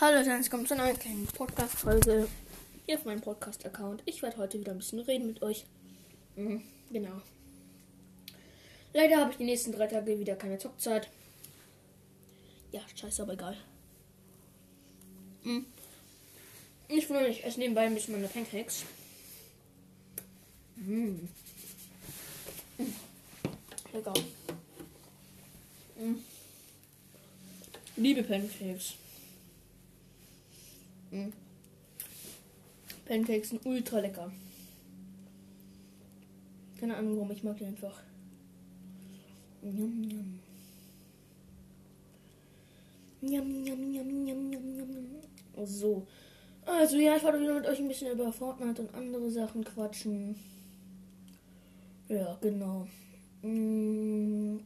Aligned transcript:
Hallo, 0.00 0.18
es 0.18 0.48
kommt 0.48 0.68
zu 0.68 0.74
einer 0.74 0.94
kleinen 0.94 1.26
Podcast-Folge 1.26 2.28
hier 2.86 2.98
auf 2.98 3.04
meinem 3.04 3.20
Podcast-Account. 3.20 4.00
Ich 4.04 4.22
werde 4.22 4.36
heute 4.36 4.60
wieder 4.60 4.70
ein 4.70 4.78
bisschen 4.78 5.00
reden 5.00 5.26
mit 5.26 5.42
euch. 5.42 5.64
Mhm, 6.36 6.62
genau. 6.92 7.20
Leider 8.92 9.16
habe 9.16 9.32
ich 9.32 9.38
die 9.38 9.44
nächsten 9.44 9.72
drei 9.72 9.88
Tage 9.88 10.20
wieder 10.20 10.36
keine 10.36 10.56
Zockzeit. 10.58 11.10
Ja, 12.70 12.80
scheiße, 12.94 13.22
aber 13.22 13.32
egal. 13.32 13.56
Mhm. 15.42 15.66
Ich 16.86 17.08
wundere 17.08 17.26
mich, 17.26 17.42
esse 17.42 17.58
nebenbei 17.58 17.86
ein 17.86 17.94
bisschen 17.94 18.14
meine 18.14 18.28
Pancakes. 18.28 18.84
Mhm. 20.76 21.28
Mhm. 22.78 22.94
Lecker. 23.92 24.14
Mhm. 25.98 26.22
Liebe 27.96 28.22
Pancakes. 28.22 28.94
Mhm. 31.10 31.32
Pancakes 33.04 33.50
sind 33.50 33.64
ultra 33.64 34.00
lecker. 34.00 34.32
Keine 36.78 36.96
Ahnung, 36.96 37.16
warum 37.16 37.30
ich 37.30 37.42
mag 37.42 37.56
die 37.56 37.64
einfach. 37.64 38.02
Yum, 39.62 40.04
yum. 40.04 40.40
Yum, 43.20 43.66
yum, 43.66 43.94
yum, 43.94 44.28
yum, 44.28 44.52
yum, 44.52 44.78
yum. 44.78 45.66
So. 45.66 46.06
Also 46.64 46.96
ja, 46.98 47.16
ich 47.16 47.22
wollte 47.22 47.40
wieder 47.40 47.54
mit 47.54 47.66
euch 47.66 47.78
ein 47.78 47.88
bisschen 47.88 48.12
über 48.12 48.32
Fortnite 48.32 48.82
und 48.82 48.94
andere 48.94 49.30
Sachen 49.30 49.64
quatschen. 49.64 50.36
Ja, 52.08 52.36
genau. 52.40 52.86
Mm. 53.42 54.58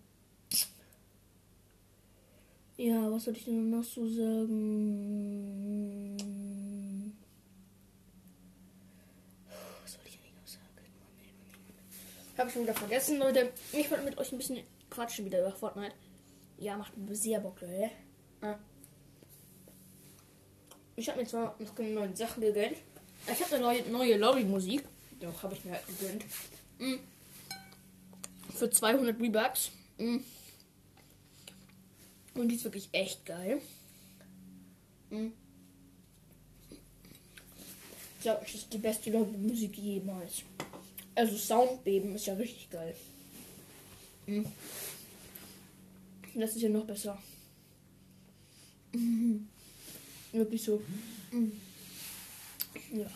Ja, 2.77 3.11
was 3.11 3.25
soll 3.25 3.37
ich 3.37 3.45
denn 3.45 3.71
noch 3.71 3.85
so 3.85 4.07
sagen? 4.09 6.17
Was 9.83 9.93
soll 9.93 10.03
ich 10.07 10.19
denn 10.19 10.35
noch 10.35 10.47
sagen? 10.47 10.65
Mann, 10.99 11.13
ey, 11.23 11.33
Mann, 11.39 11.51
ey, 11.69 11.75
Mann. 12.33 12.39
Hab 12.39 12.49
ich 12.49 12.55
schon 12.55 12.63
wieder 12.63 12.75
vergessen, 12.75 13.19
Leute. 13.19 13.53
Ich 13.73 13.91
wollte 13.91 14.05
mit 14.05 14.19
euch 14.19 14.33
ein 14.33 14.39
bisschen 14.39 14.61
quatschen 14.91 15.25
wieder 15.25 15.41
über 15.41 15.53
Fortnite. 15.53 15.95
Ja, 16.59 16.77
macht 16.77 16.93
sehr 17.11 17.41
Bock, 17.41 17.61
Leute. 17.61 17.91
Ja. 18.43 18.59
Ich 20.97 21.09
habe 21.09 21.21
mir 21.21 21.27
zwar 21.27 21.57
noch 21.59 21.75
keine 21.75 21.91
neuen 21.91 22.15
Sachen 22.15 22.41
gegönnt. 22.43 22.77
Ich 23.27 23.43
habe 23.43 23.55
eine 23.55 23.65
neue, 23.65 23.89
neue 23.91 24.17
Lobby-Musik. 24.17 24.85
Doch, 25.21 25.43
habe 25.43 25.55
ich 25.55 25.65
mir 25.65 25.73
halt 25.73 25.87
gegönnt. 25.87 26.25
Mhm. 26.79 27.01
Für 28.55 28.71
200 28.71 29.17
V-Bucks. 29.19 29.71
Mhm. 29.99 30.25
Und 32.35 32.49
die 32.49 32.57
ist 32.57 32.65
wirklich 32.65 32.89
echt 32.93 33.25
geil. 33.25 33.61
Mhm. 35.11 35.33
Ich 38.19 38.23
glaube, 38.23 38.43
das 38.43 38.55
ist 38.55 38.73
die 38.73 38.79
beste 38.79 39.11
Lobby-Musik 39.11 39.77
jemals. 39.79 40.43
Also 41.15 41.37
Soundbeben 41.37 42.15
ist 42.15 42.27
ja 42.27 42.35
richtig 42.35 42.71
geil. 42.71 42.95
Mhm. 44.27 44.47
Das 46.35 46.57
ist 46.57 46.63
ja 46.63 46.69
noch 46.69 46.87
besser. 46.87 47.19
Mhm. 48.93 49.49
Wirklich 50.33 50.63
so. 50.63 50.83
Mhm. 51.31 51.53
Ja. 52.93 53.11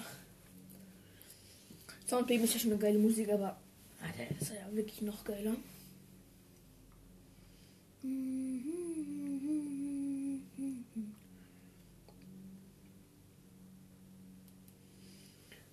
Soundbeben 2.07 2.45
ist 2.45 2.55
ja 2.55 2.61
schon 2.61 2.73
eine 2.73 2.81
geile 2.81 2.99
Musik, 2.99 3.29
aber 3.31 3.59
Alter, 4.01 4.31
ist 4.41 4.51
ja 4.51 4.75
wirklich 4.75 5.03
noch 5.03 5.25
geiler. 5.25 5.57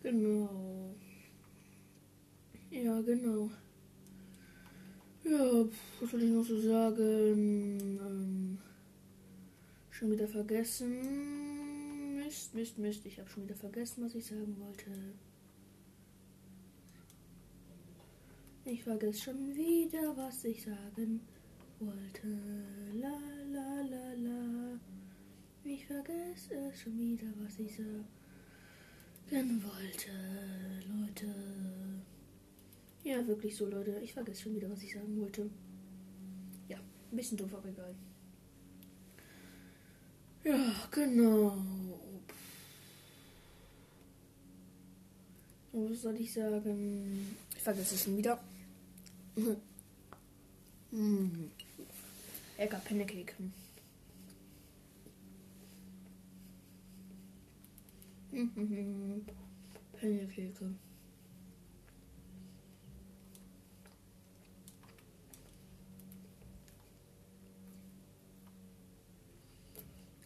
Genau. 0.01 0.95
Ja, 2.71 3.01
genau. 3.01 3.49
Ja, 5.23 5.65
was 6.01 6.11
soll 6.11 6.23
ich 6.23 6.31
noch 6.31 6.43
so 6.43 6.59
sagen? 6.59 7.79
Ähm, 8.05 8.57
schon 9.91 10.11
wieder 10.11 10.27
vergessen. 10.43 12.17
Mist, 12.17 12.53
Mist, 12.53 12.77
Mist. 12.77 13.05
Ich 13.05 13.19
habe 13.19 13.29
schon 13.29 13.43
wieder 13.43 13.55
vergessen, 13.55 14.03
was 14.03 14.15
ich 14.15 14.25
sagen 14.25 14.55
wollte. 14.59 14.91
Ich 18.65 18.83
vergesse 18.83 19.21
schon 19.21 19.55
wieder, 19.55 20.15
was 20.17 20.43
ich 20.43 20.63
sagen 20.63 21.21
wollte. 21.79 22.27
La 22.93 23.17
la 23.51 23.81
la 23.81 24.13
la. 24.13 24.79
Ich 25.63 25.85
vergesse 25.85 26.55
es 26.69 26.81
schon 26.81 26.97
wieder, 26.97 27.27
was 27.37 27.59
ich 27.59 27.77
sagen 27.77 29.63
wollte, 29.63 30.11
Leute. 30.93 31.33
Ja, 33.03 33.25
wirklich 33.27 33.55
so, 33.55 33.65
Leute. 33.69 33.97
Ich 34.01 34.13
vergesse 34.13 34.43
schon 34.43 34.55
wieder, 34.55 34.69
was 34.69 34.83
ich 34.83 34.93
sagen 34.93 35.19
wollte. 35.19 35.49
Ja, 36.67 36.77
ein 36.77 37.15
bisschen 37.15 37.37
doof, 37.37 37.53
aber 37.53 37.69
egal. 37.69 37.95
Ja, 40.43 40.73
genau. 40.91 41.57
Was 45.71 46.01
soll 46.01 46.19
ich 46.19 46.33
sagen? 46.33 47.37
Ich 47.55 47.61
vergesse 47.61 47.95
es 47.95 48.03
schon 48.03 48.17
wieder. 48.17 48.39
Hm. 50.91 51.49
Lecker 52.57 52.81
Pancake. 52.85 53.33
Pancake. 59.99 60.75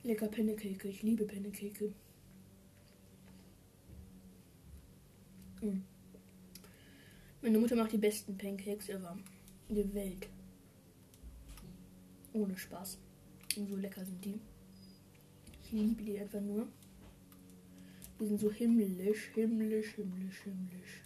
Lecker 0.07 0.29
Pancake. 0.29 0.87
Ich 0.87 1.03
liebe 1.03 1.25
Pancake. 1.25 1.93
Mm. 5.61 5.81
Meine 7.41 7.59
Mutter 7.59 7.75
macht 7.75 7.91
die 7.91 7.97
besten 7.97 8.37
Pancakes 8.37 8.87
ever 8.87 9.17
in 9.67 9.75
der 9.75 9.93
Welt. 9.93 10.29
Ohne 12.31 12.57
Spaß. 12.57 12.99
Und 13.57 13.67
so 13.67 13.75
lecker 13.75 14.05
sind 14.05 14.23
die. 14.23 14.39
Ich 15.65 15.73
liebe 15.73 16.01
die 16.01 16.17
einfach 16.17 16.39
nur. 16.39 16.69
Die 18.21 18.27
sind 18.27 18.39
so 18.39 18.49
himmlisch, 18.49 19.31
himmlisch, 19.33 19.95
himmlisch, 19.95 20.41
himmlisch. 20.43 21.03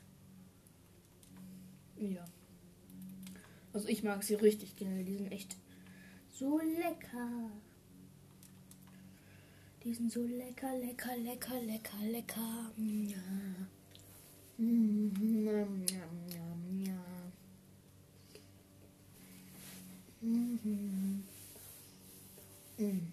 Ja. 1.97 2.25
Also 3.73 3.87
ich 3.87 4.03
mag 4.03 4.21
sie 4.21 4.35
richtig 4.35 4.75
gerne. 4.75 5.03
Die 5.03 5.15
sind 5.15 5.31
echt 5.31 5.57
so 6.29 6.59
lecker. 6.59 7.49
Die 9.83 9.93
sind 9.95 10.11
so 10.11 10.23
lecker, 10.23 10.77
lecker, 10.77 11.17
lecker, 11.17 11.59
lecker, 11.61 11.97
lecker. 12.03 12.71
Ja. 12.77 13.17
Mm, 14.57 15.11
ja, 15.41 16.07
ja, 16.29 16.47
ja. 16.85 17.31
Mhm. 20.21 21.23
Mhm. 22.77 23.11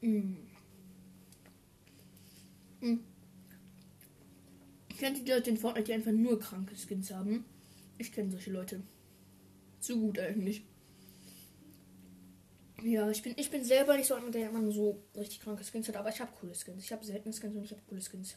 Mhm. 0.00 0.36
Mhm. 2.80 3.00
Kennt 4.96 5.18
die 5.18 5.30
Leute 5.30 5.50
in 5.50 5.56
Fortnite, 5.56 5.86
die 5.86 5.94
einfach 5.94 6.12
nur 6.12 6.38
kranke 6.38 6.76
Skins 6.76 7.10
haben? 7.10 7.44
Ich 7.98 8.12
kenne 8.12 8.30
solche 8.30 8.52
Leute. 8.52 8.82
Zu 9.80 9.98
gut 9.98 10.20
eigentlich. 10.20 10.62
Ja, 12.84 13.08
ich 13.08 13.22
bin, 13.22 13.32
ich 13.38 13.50
bin 13.50 13.64
selber 13.64 13.96
nicht 13.96 14.08
so 14.08 14.14
einer, 14.14 14.30
der 14.30 14.50
immer 14.50 14.70
so 14.70 15.02
richtig 15.16 15.40
kranke 15.40 15.64
Skins 15.64 15.88
hat, 15.88 15.96
aber 15.96 16.10
ich 16.10 16.20
habe 16.20 16.30
coole 16.38 16.54
Skins. 16.54 16.84
Ich 16.84 16.92
habe 16.92 17.02
seltene 17.02 17.32
Skins 17.32 17.56
und 17.56 17.64
ich 17.64 17.70
habe 17.70 17.80
coole 17.88 18.02
Skins. 18.02 18.36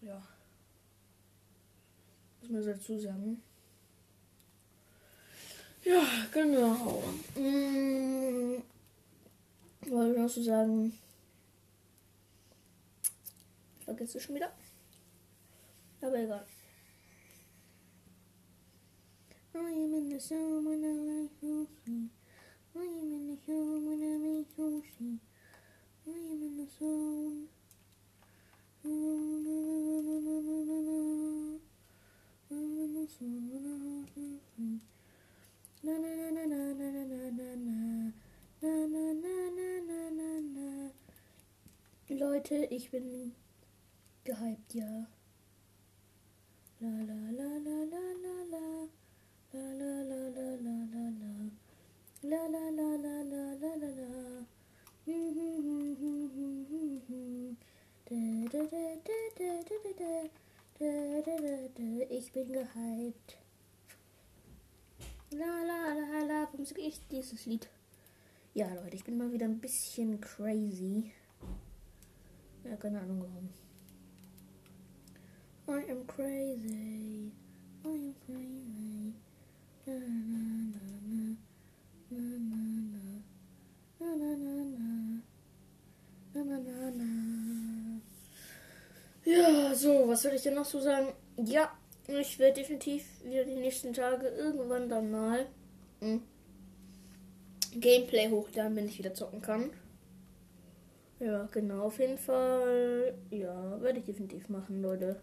Ja. 0.00 0.20
Muss 2.40 2.50
man 2.50 2.66
dazu 2.66 2.98
sagen. 2.98 3.40
Ja, 5.84 6.02
genau. 6.32 7.00
Hm, 7.36 8.60
wollte 9.82 10.12
ich 10.14 10.18
noch 10.18 10.28
so 10.28 10.42
sagen. 10.42 10.98
Ich 13.78 13.84
vergesse 13.84 14.18
schon 14.18 14.34
wieder. 14.34 14.52
Aber 16.00 16.18
egal. 16.18 16.44
I 19.54 19.58
am 19.58 19.94
in 19.94 20.10
the 20.10 20.34
when 20.34 20.82
I 20.82 21.46
like. 21.46 22.21
I 22.74 22.80
am 22.80 23.12
in 23.12 23.26
the 23.28 23.36
home 23.46 23.84
when 23.86 24.02
I 24.02 24.16
make 24.18 24.52
hoshi. 24.56 25.20
I 26.06 26.10
am 26.10 26.40
in 26.42 26.52
the 26.56 26.66
zone. 26.78 27.48
I'm 28.84 28.98
in 32.80 32.94
the 32.94 33.06
zone 33.06 33.44
when 33.50 33.64
I 33.66 33.76
have 33.84 34.16
my 34.16 34.38
friend. 34.56 34.80
Na 35.84 35.94
na 35.98 36.12
na 36.30 36.42
na 36.46 36.60
na 36.72 36.90
na 36.96 37.72
Leute, 42.08 42.66
ich 42.70 42.90
bin 42.90 43.34
gehypt, 44.24 44.74
ja. 44.74 45.06
La 46.80 46.88
la 46.88 47.30
la 47.38 47.56
la 47.64 47.84
la 47.84 48.02
la 48.22 48.36
la 48.50 48.81
bin 62.32 62.52
gehypt. 62.52 63.36
La 65.30 65.62
la 65.64 65.94
la 65.94 66.20
la. 66.26 66.48
Warum 66.52 66.64
sag 66.64 66.78
ich 66.78 67.00
dieses 67.08 67.46
Lied? 67.46 67.68
Ja, 68.54 68.72
Leute, 68.74 68.96
ich 68.96 69.04
bin 69.04 69.16
mal 69.16 69.32
wieder 69.32 69.46
ein 69.46 69.60
bisschen 69.60 70.20
crazy. 70.20 71.12
Ja, 72.64 72.76
keine 72.76 73.00
Ahnung 73.00 73.20
warum. 73.20 73.48
I 75.68 75.90
am 75.90 76.06
crazy. 76.06 77.32
I 77.84 77.88
am 77.88 78.14
crazy. 78.26 79.14
Na, 79.86 79.94
na, 79.94 80.00
na, 80.70 80.86
na, 82.10 82.10
na, 82.10 82.20
na, 83.98 84.16
na, 84.16 84.36
na, 84.36 84.54
na, 84.74 84.84
na, 86.34 86.44
na, 86.44 86.58
na, 86.58 86.90
na. 86.90 88.00
Ja, 89.24 89.74
so, 89.74 90.08
was 90.08 90.22
soll 90.22 90.34
ich 90.34 90.42
denn 90.42 90.54
noch 90.54 90.64
so 90.64 90.80
sagen? 90.80 91.12
Ja, 91.36 91.70
ich 92.08 92.38
werde 92.38 92.60
definitiv 92.60 93.04
wieder 93.24 93.44
die 93.44 93.54
nächsten 93.54 93.92
Tage 93.92 94.26
irgendwann 94.28 94.88
dann 94.88 95.10
mal 95.10 95.46
hm, 96.00 96.22
Gameplay 97.74 98.28
hochladen, 98.28 98.76
wenn 98.76 98.86
ich 98.86 98.98
wieder 98.98 99.14
zocken 99.14 99.40
kann. 99.40 99.70
Ja, 101.20 101.48
genau, 101.52 101.84
auf 101.84 101.98
jeden 102.00 102.18
Fall. 102.18 103.14
Ja, 103.30 103.80
werde 103.80 104.00
ich 104.00 104.04
definitiv 104.04 104.48
machen, 104.48 104.82
Leute. 104.82 105.20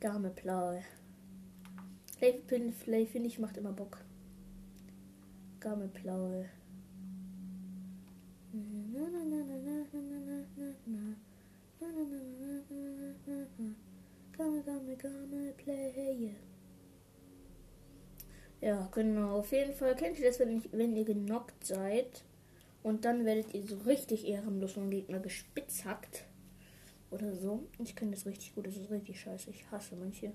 Dame 0.00 0.30
Play. 0.30 0.82
Play 2.82 3.06
finde 3.06 3.28
ich 3.28 3.38
macht 3.38 3.56
immer 3.56 3.72
Bock. 3.72 3.98
Game 5.60 5.88
Play. 5.88 6.46
Game, 14.36 14.62
game, 14.64 14.98
game, 14.98 15.54
play. 15.56 16.36
Ja, 18.60 18.88
genau. 18.92 19.38
Auf 19.38 19.52
jeden 19.52 19.74
Fall 19.74 19.94
kennt 19.94 20.18
ihr 20.18 20.26
das, 20.26 20.38
wenn, 20.40 20.58
ich, 20.58 20.72
wenn 20.72 20.96
ihr 20.96 21.04
genockt 21.04 21.64
seid 21.64 22.24
und 22.82 23.04
dann 23.04 23.24
werdet 23.24 23.54
ihr 23.54 23.66
so 23.66 23.76
richtig 23.78 24.26
ehrenlos 24.26 24.72
vom 24.72 24.90
Gegner 24.90 25.20
gespitzhackt 25.20 26.24
oder 27.10 27.34
so. 27.34 27.66
Ich 27.78 27.96
kenne 27.96 28.12
das 28.12 28.26
richtig 28.26 28.54
gut, 28.54 28.66
das 28.66 28.76
ist 28.76 28.90
richtig 28.90 29.20
scheiße. 29.20 29.50
Ich 29.50 29.70
hasse 29.70 29.96
manche 29.96 30.32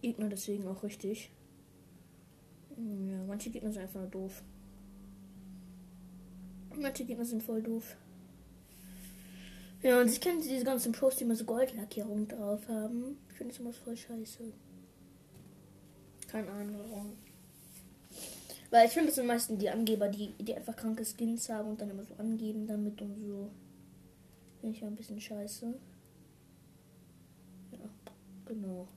Gegner 0.00 0.28
deswegen 0.28 0.66
auch 0.66 0.82
richtig. 0.82 1.30
Ja, 2.76 3.22
manche 3.26 3.50
Gegner 3.50 3.72
sind 3.72 3.82
einfach 3.82 4.00
nur 4.00 4.10
doof. 4.10 4.42
Manche 6.76 7.04
Gegner 7.04 7.24
sind 7.24 7.42
voll 7.42 7.62
doof. 7.62 7.96
Ja, 9.82 10.00
und 10.00 10.08
ich 10.08 10.20
kenne 10.20 10.40
diese 10.40 10.64
ganzen 10.64 10.92
Pros, 10.92 11.16
die 11.16 11.24
immer 11.24 11.34
so 11.34 11.44
Goldlackierung 11.44 12.28
drauf 12.28 12.68
haben. 12.68 13.18
Ich 13.30 13.36
finde 13.36 13.52
das 13.52 13.60
immer 13.60 13.72
voll 13.72 13.96
scheiße. 13.96 14.52
Keine 16.28 16.50
Ahnung 16.50 16.76
warum. 16.78 17.12
Weil 18.70 18.86
ich 18.86 18.92
finde, 18.92 19.08
das 19.08 19.16
sind 19.16 19.26
meistens 19.26 19.58
die 19.58 19.68
Angeber, 19.68 20.08
die, 20.08 20.32
die 20.38 20.54
einfach 20.54 20.76
kranke 20.76 21.04
Skins 21.04 21.48
haben 21.48 21.70
und 21.70 21.80
dann 21.80 21.90
immer 21.90 22.04
so 22.04 22.14
angeben 22.14 22.66
damit 22.66 23.02
und 23.02 23.18
so. 23.18 23.50
Finde 24.60 24.76
ich 24.76 24.84
ein 24.84 24.94
bisschen 24.94 25.20
scheiße. 25.20 25.74
Ja, 27.72 27.78
genau. 28.46 28.88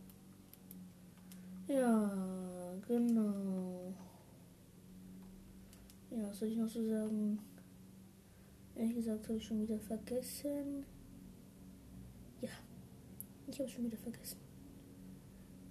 Ja, 1.68 2.76
genau. 2.88 3.94
Ja, 6.12 6.30
was 6.30 6.40
soll 6.40 6.50
ich 6.50 6.58
noch 6.58 6.70
so 6.70 6.88
sagen? 6.88 7.40
Ehrlich 8.76 8.96
gesagt 8.96 9.28
habe 9.28 9.38
ich 9.38 9.46
schon 9.46 9.62
wieder 9.62 9.80
vergessen. 9.80 10.86
Ja, 12.42 12.50
ich 13.48 13.60
habe 13.60 13.70
schon 13.70 13.86
wieder 13.86 13.98
vergessen. 13.98 14.38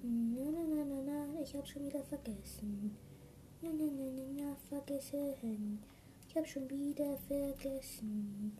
Na, 0.02 0.50
na, 0.50 0.64
na, 0.64 0.84
na, 0.84 1.02
na, 1.02 1.40
ich 1.42 1.54
habe 1.54 1.66
schon 1.66 1.84
wieder 1.84 2.02
vergessen. 2.04 2.96
Na, 3.60 3.70
na, 3.70 3.84
na, 3.84 4.10
na, 4.10 4.44
na, 4.44 4.56
vergessen. 4.68 5.78
Ich 6.28 6.36
habe 6.36 6.46
schon 6.46 6.68
wieder 6.70 7.16
vergessen. 7.28 8.56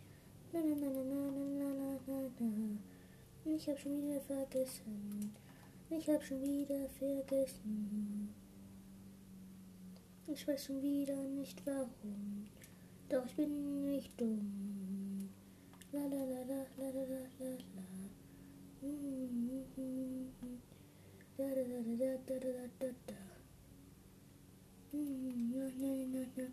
Na, 0.53 0.61
na, 0.61 0.75
na, 0.75 0.89
na, 0.91 1.03
na, 1.03 1.49
na, 1.49 1.99
na, 2.07 2.31
na, 2.39 2.47
na. 2.47 3.55
Ich 3.57 3.69
habe 3.69 3.79
schon 3.79 3.97
wieder 3.97 4.21
vergessen. 4.21 5.35
Ich 5.91 6.09
habe 6.09 6.23
schon 6.23 6.43
wieder 6.43 6.89
vergessen. 6.99 8.35
Ich 10.27 10.49
weiß 10.49 10.65
schon 10.65 10.83
wieder 10.83 11.17
nicht 11.29 11.65
warum. 11.67 12.47
Doch 13.09 13.27
ich 13.27 13.37
bin 13.37 13.87
nicht 13.87 14.19
dumm. 14.21 15.29
La 15.93 16.01
la 16.01 16.25
la 16.25 16.41
la 16.43 16.65
la 16.79 16.91
la 16.91 17.05
la 17.05 17.51
la. 17.77 17.85
Mm-hmm. 18.83 20.27
Da 21.37 21.45
da 21.49 21.63
da 21.63 21.79
da 21.83 22.17
da 22.27 22.39
da 22.39 22.67
da 22.79 22.87
da. 23.07 23.15
Na, 24.93 25.01
na. 25.79 25.87
Mm-hmm, 25.87 26.53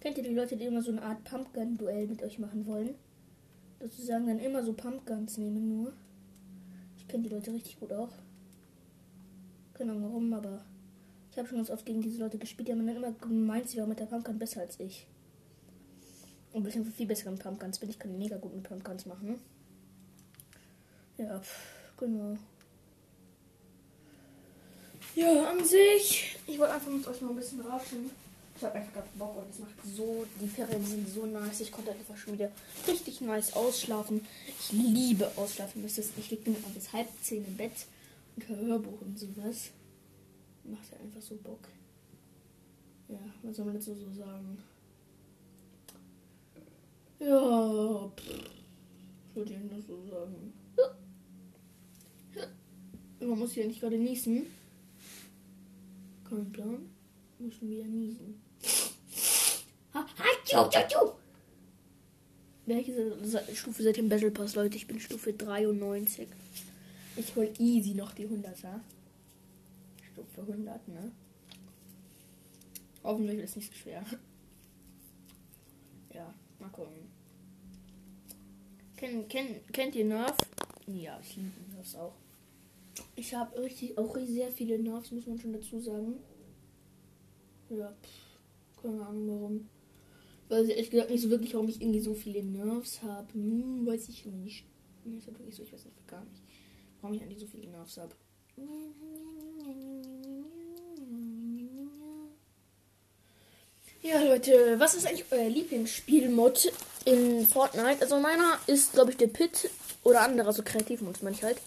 Kennt 0.00 0.16
ihr 0.16 0.24
die 0.24 0.34
Leute, 0.34 0.56
die 0.56 0.64
immer 0.64 0.80
so 0.80 0.92
eine 0.92 1.02
Art 1.02 1.24
Pumpgun-Duell 1.24 2.06
mit 2.06 2.22
euch 2.22 2.38
machen 2.38 2.66
wollen? 2.66 2.94
Dass 3.80 3.96
sie 3.96 4.04
sagen, 4.04 4.26
dann 4.26 4.38
immer 4.38 4.62
so 4.62 4.72
Pumpguns 4.72 5.36
nehmen 5.36 5.68
nur. 5.68 5.92
Ich 6.96 7.06
kenne 7.06 7.24
die 7.24 7.28
Leute 7.28 7.52
richtig 7.52 7.78
gut 7.78 7.92
auch. 7.92 8.12
Keine 9.74 9.92
Ahnung 9.92 10.04
warum, 10.04 10.32
aber 10.32 10.64
ich 11.30 11.38
habe 11.38 11.46
schon 11.46 11.58
ganz 11.58 11.70
oft 11.70 11.84
gegen 11.84 12.00
diese 12.00 12.20
Leute 12.20 12.38
gespielt, 12.38 12.68
die 12.68 12.72
haben 12.72 12.86
dann 12.86 12.96
immer 12.96 13.12
gemeint, 13.12 13.68
sie 13.68 13.78
waren 13.78 13.88
mit 13.88 14.00
der 14.00 14.06
Pumpgun 14.06 14.38
besser 14.38 14.62
als 14.62 14.80
ich. 14.80 15.06
Und 16.52 16.66
ich 16.66 16.74
bin 16.74 16.84
viel 16.92 17.06
besser 17.06 17.30
mit 17.30 17.40
Pumpguns 17.40 17.78
bin. 17.78 17.90
Ich 17.90 17.98
kann 17.98 18.16
mega 18.18 18.36
gut 18.36 18.54
mit 18.54 18.64
Pumpguns 18.64 19.06
machen. 19.06 19.40
Ja, 21.16 21.40
genau. 21.96 22.36
Ja, 25.14 25.50
an 25.50 25.64
sich. 25.64 26.38
Ich 26.46 26.58
wollte 26.58 26.74
einfach 26.74 26.90
mit 26.90 27.06
euch 27.06 27.20
mal 27.20 27.30
ein 27.30 27.36
bisschen 27.36 27.60
ratschen. 27.60 28.10
Ich 28.56 28.64
habe 28.64 28.74
einfach 28.74 28.92
gerade 28.92 29.08
Bock 29.18 29.36
und 29.38 29.50
es 29.50 29.58
macht 29.58 29.74
so. 29.96 30.26
Die 30.40 30.48
Ferien 30.48 30.84
sind 30.84 31.08
so 31.08 31.24
nice. 31.26 31.60
Ich 31.60 31.72
konnte 31.72 31.92
einfach 31.92 32.16
schon 32.16 32.34
wieder 32.34 32.50
richtig 32.86 33.20
nice 33.20 33.54
ausschlafen. 33.54 34.26
Ich 34.46 34.72
liebe 34.72 35.30
ausschlafen. 35.36 35.84
Ich 35.84 36.30
liege 36.30 36.50
immer 36.50 36.58
bis 36.74 36.92
halb 36.92 37.08
zehn 37.22 37.44
im 37.44 37.56
Bett 37.56 37.72
und 38.36 38.48
höre 38.48 38.58
Hörbuch 38.58 39.00
und 39.00 39.18
sowas. 39.18 39.70
Macht 40.64 40.90
ja 40.92 40.98
einfach 40.98 41.22
so 41.22 41.36
Bock. 41.36 41.68
Ja, 43.08 43.18
was 43.42 43.56
soll 43.56 43.64
man 43.64 43.74
dazu 43.74 43.94
so 43.94 44.12
sagen? 44.12 44.58
Ja, 47.20 48.10
pff, 48.16 48.30
ich 49.28 49.36
würde 49.36 49.52
Ihnen 49.52 49.70
das 49.70 49.86
so 49.86 50.02
sagen. 50.06 50.52
Man 53.20 53.38
muss 53.38 53.54
ja 53.54 53.66
nicht 53.66 53.80
gerade 53.80 53.98
niesen. 53.98 54.46
Kein 56.28 56.50
Plan. 56.50 56.88
Müssen 57.38 57.68
wieder 57.70 57.84
niesen. 57.84 58.40
Welche 62.64 63.54
Stufe 63.54 63.82
seid 63.82 63.96
ihr 63.96 64.02
im 64.04 64.08
Battle 64.08 64.30
Pass, 64.30 64.54
Leute? 64.54 64.76
Ich 64.76 64.86
bin 64.86 64.98
Stufe 65.00 65.32
93. 65.32 66.28
Ich 67.16 67.36
hol 67.36 67.52
easy 67.58 67.94
noch 67.94 68.12
die 68.12 68.26
100er. 68.26 68.80
Stufe 70.12 70.40
100, 70.40 70.88
ne? 70.88 71.12
Hoffentlich 73.02 73.38
ist 73.40 73.50
es 73.50 73.56
nicht 73.56 73.72
so 73.72 73.78
schwer. 73.78 74.04
Ja, 76.14 76.32
mal 76.58 76.70
gucken. 76.70 77.09
Ken, 79.00 79.26
ken, 79.28 79.60
kennt 79.72 79.94
ihr 79.94 80.04
Nerf? 80.04 80.36
Ja, 80.86 81.18
ich 81.22 81.36
liebe 81.36 81.58
Nerfs 81.74 81.94
auch. 81.94 82.12
Ich 83.16 83.34
habe 83.34 83.58
richtig 83.62 83.96
auch 83.96 84.14
sehr 84.18 84.50
viele 84.50 84.78
Nerfs, 84.78 85.10
muss 85.10 85.26
man 85.26 85.38
schon 85.38 85.54
dazu 85.54 85.80
sagen. 85.80 86.18
Ja, 87.70 87.94
pff, 88.02 88.82
keine 88.82 89.06
Ahnung 89.06 89.28
warum. 89.28 89.68
Weiß 90.50 90.68
ich 90.68 90.90
gesagt 90.90 91.08
nicht 91.08 91.22
so 91.22 91.30
wirklich, 91.30 91.54
warum 91.54 91.70
ich 91.70 91.80
irgendwie 91.80 92.00
so 92.00 92.12
viele 92.12 92.42
Nerfs 92.42 93.02
habe. 93.02 93.32
Hm, 93.32 93.86
weiß 93.86 94.10
ich 94.10 94.26
nicht. 94.26 94.66
Nee, 95.06 95.16
ist 95.16 95.24
so, 95.56 95.62
ich 95.62 95.72
weiß 95.72 95.86
nicht 95.86 96.06
gar 96.06 96.22
nicht, 96.26 96.42
warum 97.00 97.16
ich 97.16 97.22
eigentlich 97.22 97.40
so 97.40 97.46
viele 97.46 97.68
Nerfs 97.68 97.96
habe. 97.96 98.14
Ja, 104.02 104.22
Leute, 104.22 104.80
was 104.80 104.94
ist 104.94 105.06
eigentlich 105.06 105.26
euer 105.30 105.50
Lieblingsspielmod 105.50 106.72
in 107.04 107.46
Fortnite? 107.46 108.00
Also 108.00 108.18
meiner 108.18 108.58
ist, 108.66 108.94
glaube 108.94 109.10
ich, 109.10 109.18
der 109.18 109.26
Pit 109.26 109.68
oder 110.02 110.22
anderer, 110.22 110.54
so 110.54 110.62
kreativ 110.62 111.02
muss 111.02 111.20
man 111.20 111.34
halt. 111.42 111.58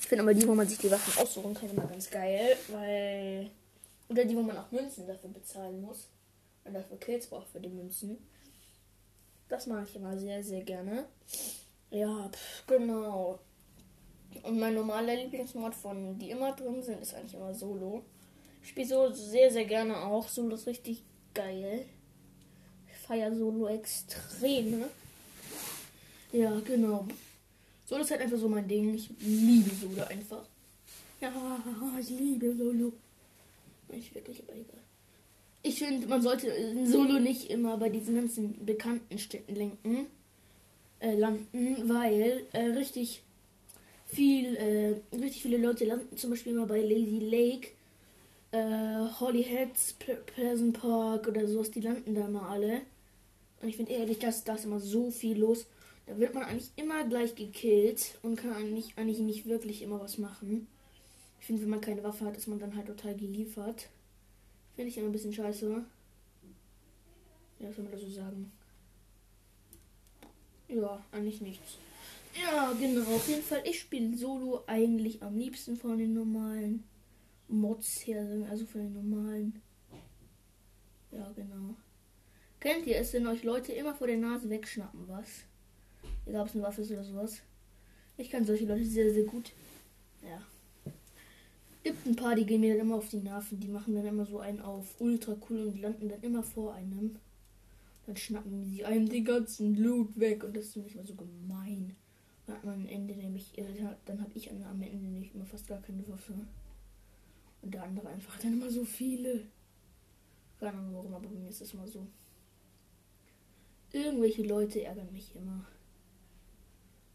Ich 0.00 0.08
finde 0.08 0.22
aber 0.22 0.32
die, 0.32 0.48
wo 0.48 0.54
man 0.54 0.66
sich 0.66 0.78
die 0.78 0.90
Waffen 0.90 1.22
aussuchen 1.22 1.52
kann, 1.52 1.68
immer 1.68 1.86
ganz 1.86 2.08
geil, 2.08 2.56
weil. 2.68 3.50
Oder 4.08 4.24
die, 4.24 4.34
wo 4.34 4.40
man 4.40 4.56
auch 4.56 4.70
Münzen 4.70 5.06
dafür 5.06 5.28
bezahlen 5.28 5.82
muss. 5.82 6.08
Und 6.64 6.72
dafür 6.72 6.96
Kills 6.96 7.26
braucht 7.26 7.48
für 7.48 7.60
die 7.60 7.68
Münzen. 7.68 8.26
Das 9.50 9.66
mache 9.66 9.84
ich 9.84 9.96
immer 9.96 10.16
sehr, 10.16 10.42
sehr 10.42 10.62
gerne. 10.62 11.04
Ja, 11.90 12.30
pf, 12.32 12.66
genau. 12.68 13.38
Und 14.44 14.58
mein 14.58 14.74
normaler 14.74 15.14
Lieblingsmod 15.14 15.74
von 15.74 16.18
die 16.18 16.30
immer 16.30 16.52
drin 16.52 16.82
sind, 16.82 17.02
ist 17.02 17.14
eigentlich 17.14 17.34
immer 17.34 17.52
Solo. 17.52 18.02
Ich 18.62 18.70
spiele 18.70 18.88
so 18.88 19.12
sehr, 19.12 19.50
sehr 19.50 19.66
gerne 19.66 20.06
auch. 20.06 20.26
Solo 20.28 20.54
ist 20.54 20.66
richtig 20.66 21.02
geil. 21.36 21.84
Ich 22.90 23.06
feiere 23.06 23.34
Solo 23.36 23.68
extrem. 23.68 24.80
Ne? 24.80 24.88
Ja, 26.32 26.58
genau. 26.60 27.06
Solo 27.84 28.02
ist 28.02 28.10
halt 28.10 28.22
einfach 28.22 28.38
so 28.38 28.48
mein 28.48 28.66
Ding. 28.66 28.94
Ich 28.94 29.10
liebe 29.20 29.70
Solo 29.74 30.02
einfach. 30.04 30.44
Ja, 31.20 31.30
ich 32.00 32.08
liebe 32.10 32.54
Solo. 32.56 32.92
Ich 33.88 34.14
wirklich, 34.14 34.42
aber 34.42 34.54
egal. 34.54 34.80
Ich 35.62 35.78
finde, 35.78 36.06
man 36.06 36.22
sollte 36.22 36.52
Solo 36.86 37.18
nicht 37.18 37.50
immer 37.50 37.76
bei 37.76 37.88
diesen 37.88 38.14
ganzen 38.14 38.64
bekannten 38.64 39.18
Städten 39.18 39.54
lenken, 39.54 40.06
äh, 41.00 41.14
landen, 41.14 41.88
weil 41.88 42.46
äh, 42.52 42.66
richtig 42.66 43.22
viel, 44.06 44.56
äh, 44.56 45.16
richtig 45.16 45.42
viele 45.42 45.58
Leute 45.58 45.84
landen 45.84 46.16
zum 46.16 46.30
Beispiel 46.30 46.52
immer 46.52 46.66
bei 46.66 46.80
Lazy 46.80 47.18
Lake, 47.18 47.68
äh, 48.56 49.20
Holly 49.20 49.42
Heads, 49.42 49.96
Pleasant 50.34 50.78
Park 50.80 51.28
oder 51.28 51.46
sowas, 51.46 51.70
die 51.70 51.80
landen 51.80 52.14
da 52.14 52.26
mal 52.26 52.48
alle. 52.48 52.82
Und 53.60 53.68
ich 53.68 53.76
finde 53.76 53.92
ehrlich, 53.92 54.18
dass 54.18 54.44
da 54.44 54.54
ist 54.54 54.64
immer 54.64 54.80
so 54.80 55.10
viel 55.10 55.38
los. 55.38 55.66
Da 56.06 56.18
wird 56.18 56.34
man 56.34 56.44
eigentlich 56.44 56.70
immer 56.76 57.04
gleich 57.04 57.34
gekillt 57.34 58.18
und 58.22 58.36
kann 58.36 58.52
eigentlich, 58.52 58.96
eigentlich 58.96 59.18
nicht 59.18 59.46
wirklich 59.46 59.82
immer 59.82 60.00
was 60.00 60.18
machen. 60.18 60.68
Ich 61.40 61.46
finde, 61.46 61.62
wenn 61.62 61.70
man 61.70 61.80
keine 61.80 62.02
Waffe 62.02 62.24
hat, 62.24 62.36
ist 62.36 62.46
man 62.46 62.58
dann 62.58 62.76
halt 62.76 62.86
total 62.86 63.14
geliefert. 63.14 63.88
Finde 64.74 64.90
ich 64.90 64.98
immer 64.98 65.08
ein 65.08 65.12
bisschen 65.12 65.32
scheiße. 65.32 65.84
Ja, 67.58 67.68
was 67.68 67.76
soll 67.76 67.84
man 67.84 67.92
da 67.92 67.98
so 67.98 68.10
sagen? 68.10 68.52
Ja, 70.68 71.04
eigentlich 71.12 71.40
nichts. 71.40 71.78
Ja, 72.40 72.72
genau. 72.72 73.08
Auf 73.14 73.28
jeden 73.28 73.42
Fall, 73.42 73.62
ich 73.64 73.80
spiele 73.80 74.16
Solo 74.16 74.62
eigentlich 74.66 75.22
am 75.22 75.36
liebsten 75.36 75.76
von 75.76 75.98
den 75.98 76.14
normalen 76.14 76.84
Mods 77.48 78.06
her, 78.06 78.46
also 78.50 78.66
von 78.66 78.80
den 78.82 78.92
normalen. 78.92 79.62
Ja, 81.12 81.30
genau. 81.32 81.76
Kennt 82.60 82.86
ihr 82.86 82.96
es, 82.96 83.12
wenn 83.12 83.26
euch 83.26 83.44
Leute 83.44 83.72
immer 83.72 83.94
vor 83.94 84.06
der 84.06 84.16
Nase 84.16 84.50
wegschnappen, 84.50 85.06
was? 85.06 85.44
Egal 86.26 86.42
ob 86.42 86.48
es 86.48 86.54
eine 86.54 86.64
Waffe 86.64 86.82
ist 86.82 86.90
oder 86.90 87.04
sowas. 87.04 87.42
Ich 88.16 88.30
kann 88.30 88.44
solche 88.44 88.66
Leute 88.66 88.84
sehr, 88.84 89.12
sehr 89.12 89.24
gut. 89.24 89.52
Ja. 90.22 90.42
Gibt 91.84 92.04
ein 92.06 92.16
paar, 92.16 92.34
die 92.34 92.46
gehen 92.46 92.62
mir 92.62 92.72
dann 92.74 92.86
immer 92.86 92.96
auf 92.96 93.08
die 93.08 93.18
Nerven. 93.18 93.60
Die 93.60 93.68
machen 93.68 93.94
dann 93.94 94.06
immer 94.06 94.26
so 94.26 94.40
einen 94.40 94.60
auf 94.60 95.00
ultra 95.00 95.36
cool 95.48 95.66
und 95.66 95.80
landen 95.80 96.08
dann 96.08 96.22
immer 96.22 96.42
vor 96.42 96.74
einem. 96.74 97.16
Dann 98.06 98.16
schnappen 98.16 98.64
sie 98.64 98.84
einem 98.84 99.08
den 99.08 99.24
ganzen 99.24 99.76
Loot 99.76 100.18
weg 100.18 100.42
und 100.42 100.56
das 100.56 100.66
ist 100.66 100.76
nicht 100.76 100.96
mal 100.96 101.06
so 101.06 101.14
gemein. 101.14 101.94
Dann 102.46 102.56
hat 102.56 102.64
man 102.64 102.74
am 102.74 102.86
Ende 102.86 103.14
nämlich, 103.14 103.52
dann 104.04 104.20
habe 104.20 104.30
ich 104.34 104.50
am 104.50 104.82
Ende 104.82 105.06
nicht 105.06 105.34
immer 105.34 105.46
fast 105.46 105.68
gar 105.68 105.80
keine 105.82 106.06
Waffe. 106.08 106.34
Und 107.66 107.72
der 107.72 107.82
andere 107.82 108.08
einfach 108.08 108.38
dann 108.38 108.52
immer 108.52 108.70
so 108.70 108.84
viele. 108.84 109.40
Keine 110.60 110.78
Ahnung 110.78 110.94
warum, 110.94 111.14
aber 111.14 111.26
bei 111.26 111.34
mir 111.34 111.48
ist 111.48 111.60
es 111.60 111.74
immer 111.74 111.88
so. 111.88 112.06
Irgendwelche 113.90 114.44
Leute 114.44 114.84
ärgern 114.84 115.12
mich 115.12 115.34
immer. 115.34 115.66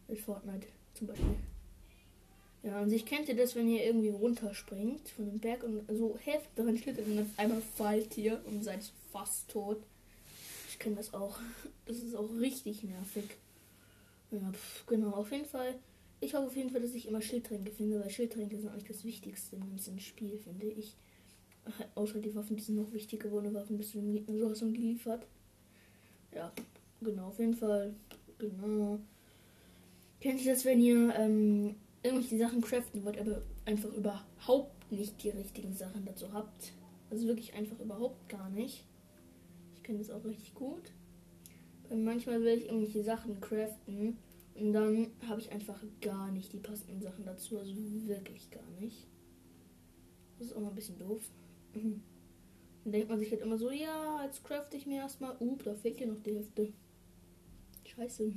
Mit 0.09 0.19
Fortnite 0.19 0.67
zum 0.93 1.07
Beispiel. 1.07 1.37
Ja, 2.63 2.81
und 2.81 2.89
sich 2.89 3.05
kennt 3.05 3.29
ihr 3.29 3.37
das, 3.37 3.55
wenn 3.55 3.69
ihr 3.69 3.85
irgendwie 3.85 4.09
runterspringt 4.09 5.07
von 5.07 5.25
dem 5.25 5.39
Berg 5.39 5.63
und 5.63 5.85
so 5.97 6.17
heftig 6.17 6.51
daran 6.55 6.77
schlittert 6.77 7.07
und 7.07 7.15
dann 7.15 7.33
einmal 7.37 7.61
fallt 7.61 8.17
ihr 8.17 8.43
und 8.45 8.61
seid 8.61 8.83
fast 9.13 9.49
tot. 9.49 9.81
Ich 10.67 10.79
kenne 10.79 10.97
das 10.97 11.13
auch. 11.13 11.39
Das 11.85 11.99
ist 11.99 12.13
auch 12.13 12.29
richtig 12.41 12.83
nervig. 12.83 13.23
Ja, 14.31 14.51
pf, 14.51 14.85
genau, 14.85 15.11
auf 15.11 15.31
jeden 15.31 15.45
Fall. 15.45 15.79
Ich 16.23 16.35
hoffe 16.35 16.45
auf 16.45 16.55
jeden 16.55 16.69
Fall, 16.69 16.81
dass 16.81 16.93
ich 16.93 17.07
immer 17.07 17.19
Schildtränke 17.19 17.71
finde, 17.71 17.99
weil 17.99 18.09
Schildtränke 18.09 18.55
sind 18.55 18.69
eigentlich 18.69 18.87
das 18.87 19.03
Wichtigste 19.03 19.55
im 19.55 19.67
ganzen 19.67 19.99
Spiel, 19.99 20.37
finde 20.37 20.67
ich. 20.67 20.95
Außer 21.95 22.19
die 22.19 22.33
Waffen, 22.35 22.55
die 22.55 22.61
sind 22.61 22.75
noch 22.75 22.93
wichtiger 22.93 23.27
geworden. 23.27 23.55
Waffen 23.55 23.77
bist 23.77 23.95
du 23.95 23.99
dem 23.99 24.13
Gegner 24.13 24.37
sowas 24.37 24.59
von 24.59 24.71
geliefert. 24.71 25.25
Ja, 26.33 26.53
genau, 27.01 27.29
auf 27.29 27.39
jeden 27.39 27.55
Fall. 27.55 27.95
Genau. 28.37 28.99
Kennt 30.19 30.45
ihr 30.45 30.53
das, 30.53 30.63
wenn 30.63 30.79
ihr 30.79 31.11
ähm, 31.15 31.75
irgendwelche 32.03 32.37
Sachen 32.37 32.61
craften 32.61 33.03
wollt, 33.03 33.19
aber 33.19 33.41
einfach 33.65 33.91
überhaupt 33.91 34.91
nicht 34.91 35.23
die 35.23 35.29
richtigen 35.29 35.73
Sachen 35.73 36.05
dazu 36.05 36.31
habt? 36.31 36.71
Also 37.09 37.25
wirklich 37.25 37.55
einfach 37.55 37.79
überhaupt 37.79 38.29
gar 38.29 38.49
nicht. 38.51 38.85
Ich 39.75 39.81
kenne 39.81 39.97
das 39.97 40.11
auch 40.11 40.23
richtig 40.23 40.53
gut. 40.53 40.91
Weil 41.89 41.97
manchmal 41.97 42.41
will 42.41 42.59
ich 42.59 42.67
irgendwelche 42.67 43.03
Sachen 43.03 43.41
craften 43.41 44.17
und 44.55 44.73
dann 44.73 45.07
habe 45.27 45.41
ich 45.41 45.51
einfach 45.51 45.81
gar 46.01 46.31
nicht 46.31 46.53
die 46.53 46.59
passenden 46.59 47.01
Sachen 47.01 47.25
dazu. 47.25 47.57
Also 47.57 47.73
wirklich 47.75 48.49
gar 48.51 48.69
nicht. 48.79 49.07
Das 50.37 50.47
ist 50.47 50.53
auch 50.53 50.61
mal 50.61 50.69
ein 50.69 50.75
bisschen 50.75 50.99
doof. 50.99 51.23
Dann 51.73 52.01
denkt 52.85 53.09
man 53.09 53.19
sich 53.19 53.31
halt 53.31 53.41
immer 53.41 53.57
so, 53.57 53.71
ja, 53.71 54.23
jetzt 54.25 54.43
crafte 54.43 54.77
ich 54.77 54.85
mir 54.85 54.97
erstmal. 54.97 55.31
Up, 55.31 55.63
da 55.63 55.73
fehlt 55.73 55.99
ja 55.99 56.07
noch 56.07 56.19
die 56.19 56.35
Hälfte. 56.35 56.73
Scheiße. 57.85 58.33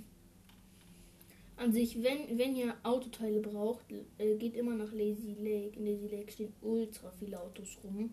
An 1.56 1.73
sich, 1.73 2.02
wenn, 2.02 2.37
wenn 2.38 2.56
ihr 2.56 2.75
Autoteile 2.83 3.40
braucht, 3.40 3.85
äh, 4.18 4.37
geht 4.37 4.54
immer 4.54 4.75
nach 4.75 4.92
Lazy 4.92 5.37
Lake. 5.38 5.78
In 5.78 5.87
Lazy 5.87 6.09
Lake 6.09 6.33
stehen 6.33 6.52
ultra 6.62 7.11
viele 7.12 7.40
Autos 7.40 7.78
rum. 7.85 8.12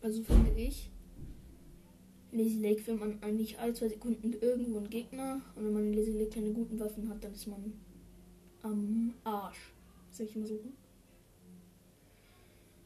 Also 0.00 0.22
finde 0.22 0.60
ich, 0.60 0.90
Lazy 2.38 2.60
Lake 2.60 2.80
findet 2.80 3.00
man 3.00 3.22
eigentlich 3.22 3.58
alle 3.58 3.74
zwei 3.74 3.88
Sekunden 3.88 4.32
irgendwo 4.40 4.78
einen 4.78 4.90
Gegner. 4.90 5.40
Und 5.56 5.64
wenn 5.64 5.72
man 5.72 5.86
in 5.86 5.94
Lazy 5.94 6.12
Lake 6.12 6.30
keine 6.30 6.52
guten 6.52 6.78
Waffen 6.78 7.08
hat, 7.08 7.22
dann 7.22 7.32
ist 7.32 7.46
man 7.46 7.72
am 8.62 9.14
Arsch. 9.24 9.72
Sag 10.10 10.26
ich 10.26 10.36
mal 10.36 10.46
so. 10.46 10.60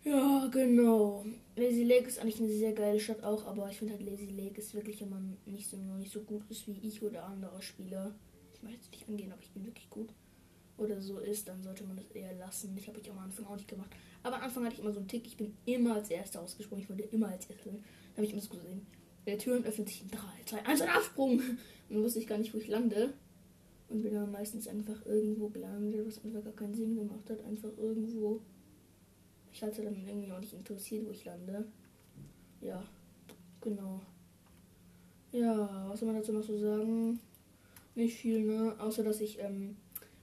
Ja, 0.04 0.48
genau. 0.50 1.24
Lazy 1.54 1.84
Lake 1.84 2.08
ist 2.08 2.18
eigentlich 2.18 2.40
eine 2.40 2.48
sehr 2.48 2.72
geile 2.72 2.98
Stadt 2.98 3.22
auch, 3.22 3.46
aber 3.46 3.70
ich 3.70 3.76
finde 3.76 3.94
halt 3.94 4.04
Lazy 4.04 4.26
Lake 4.26 4.60
ist 4.60 4.74
wirklich, 4.74 5.00
wenn 5.00 5.10
man 5.10 5.36
nicht 5.46 5.70
so, 5.70 5.76
noch 5.76 5.96
nicht 5.96 6.12
so 6.12 6.20
gut 6.22 6.42
ist 6.48 6.66
wie 6.66 6.78
ich 6.82 7.02
oder 7.02 7.24
andere 7.24 7.62
Spieler. 7.62 8.12
Ich 8.54 8.62
möchte 8.62 8.80
jetzt 8.80 8.92
nicht 8.92 9.08
angehen, 9.08 9.30
aber 9.32 9.42
ich 9.42 9.50
bin 9.50 9.64
wirklich 9.64 9.88
gut. 9.90 10.08
Oder 10.76 11.00
so 11.00 11.18
ist, 11.18 11.46
dann 11.48 11.62
sollte 11.62 11.84
man 11.84 11.96
das 11.96 12.10
eher 12.10 12.34
lassen. 12.34 12.76
Ich 12.76 12.88
habe 12.88 12.98
ich 12.98 13.08
am 13.10 13.18
Anfang 13.18 13.46
auch 13.46 13.56
nicht 13.56 13.68
gemacht. 13.68 13.90
Aber 14.24 14.36
am 14.36 14.42
Anfang 14.42 14.64
hatte 14.64 14.74
ich 14.74 14.80
immer 14.80 14.92
so 14.92 14.98
einen 14.98 15.08
Tick, 15.08 15.26
ich 15.26 15.36
bin 15.36 15.54
immer 15.66 15.94
als 15.94 16.10
Erster 16.10 16.40
ausgesprungen. 16.40 16.82
Ich 16.82 16.88
wollte 16.88 17.02
immer 17.04 17.28
als 17.28 17.46
Erster. 17.46 17.70
Dann 17.70 17.84
habe 18.16 18.24
ich 18.24 18.32
immer 18.32 18.42
so 18.42 18.50
gesehen. 18.50 18.86
Der 19.26 19.38
Türen 19.38 19.64
öffnet 19.64 19.88
sich 19.88 20.02
in 20.02 20.10
3, 20.10 20.18
2, 20.46 20.66
1 20.66 20.80
und 20.80 20.88
Absprung. 20.88 21.30
Und 21.38 21.58
dann 21.90 22.02
wusste 22.02 22.18
ich 22.18 22.26
gar 22.26 22.38
nicht, 22.38 22.52
wo 22.54 22.58
ich 22.58 22.68
lande. 22.68 23.14
Und 23.88 24.02
bin 24.02 24.14
dann 24.14 24.32
meistens 24.32 24.66
einfach 24.68 25.04
irgendwo 25.06 25.48
gelandet, 25.48 26.06
was 26.06 26.24
einfach 26.24 26.42
gar 26.42 26.54
keinen 26.54 26.74
Sinn 26.74 26.96
gemacht 26.96 27.28
hat. 27.28 27.44
Einfach 27.44 27.70
irgendwo 27.76 28.40
ich 29.52 29.62
hatte 29.62 29.82
dann 29.82 30.06
irgendwie 30.06 30.32
auch 30.32 30.40
nicht 30.40 30.54
interessiert, 30.54 31.06
wo 31.06 31.10
ich 31.10 31.24
lande. 31.24 31.66
Ja, 32.60 32.82
genau. 33.60 34.00
Ja, 35.30 35.88
was 35.88 36.00
soll 36.00 36.08
man 36.08 36.16
dazu 36.16 36.32
noch 36.32 36.42
so 36.42 36.58
sagen? 36.58 37.20
Nicht 37.94 38.16
viel, 38.16 38.40
ne? 38.44 38.74
Außer, 38.78 39.04
dass 39.04 39.20
ich 39.20 39.38
ähm, 39.40 39.76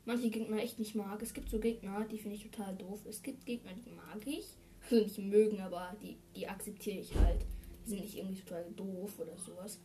manche 0.05 0.29
Gegner 0.29 0.57
echt 0.57 0.79
nicht 0.79 0.95
mag. 0.95 1.21
Es 1.21 1.33
gibt 1.33 1.49
so 1.49 1.59
Gegner, 1.59 2.05
die 2.11 2.17
finde 2.17 2.37
ich 2.37 2.49
total 2.49 2.75
doof. 2.75 3.05
Es 3.07 3.21
gibt 3.21 3.45
Gegner, 3.45 3.71
die 3.73 3.91
mag 3.91 4.25
ich. 4.25 4.45
Also 4.83 5.03
nicht 5.03 5.19
mögen, 5.19 5.59
aber 5.59 5.95
die, 6.01 6.17
die 6.35 6.47
akzeptiere 6.47 6.99
ich 6.99 7.13
halt. 7.15 7.45
Sind 7.89 8.01
nicht 8.01 8.17
irgendwie 8.17 8.41
total 8.41 8.71
doof 8.75 9.17
oder 9.17 9.35
sowas. 9.35 9.79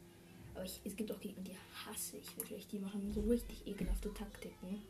Aber 0.55 0.65
ich, 0.65 0.79
es 0.85 0.95
gibt 0.95 1.11
auch 1.11 1.19
Gegner, 1.21 1.43
die 1.43 1.57
hasse 1.87 2.19
ich 2.19 2.37
wirklich. 2.37 2.69
Die 2.69 2.79
machen 2.79 3.11
so 3.13 3.23
richtig 3.23 3.67
ekelhafte 3.67 4.13
Taktiken. 4.13 4.83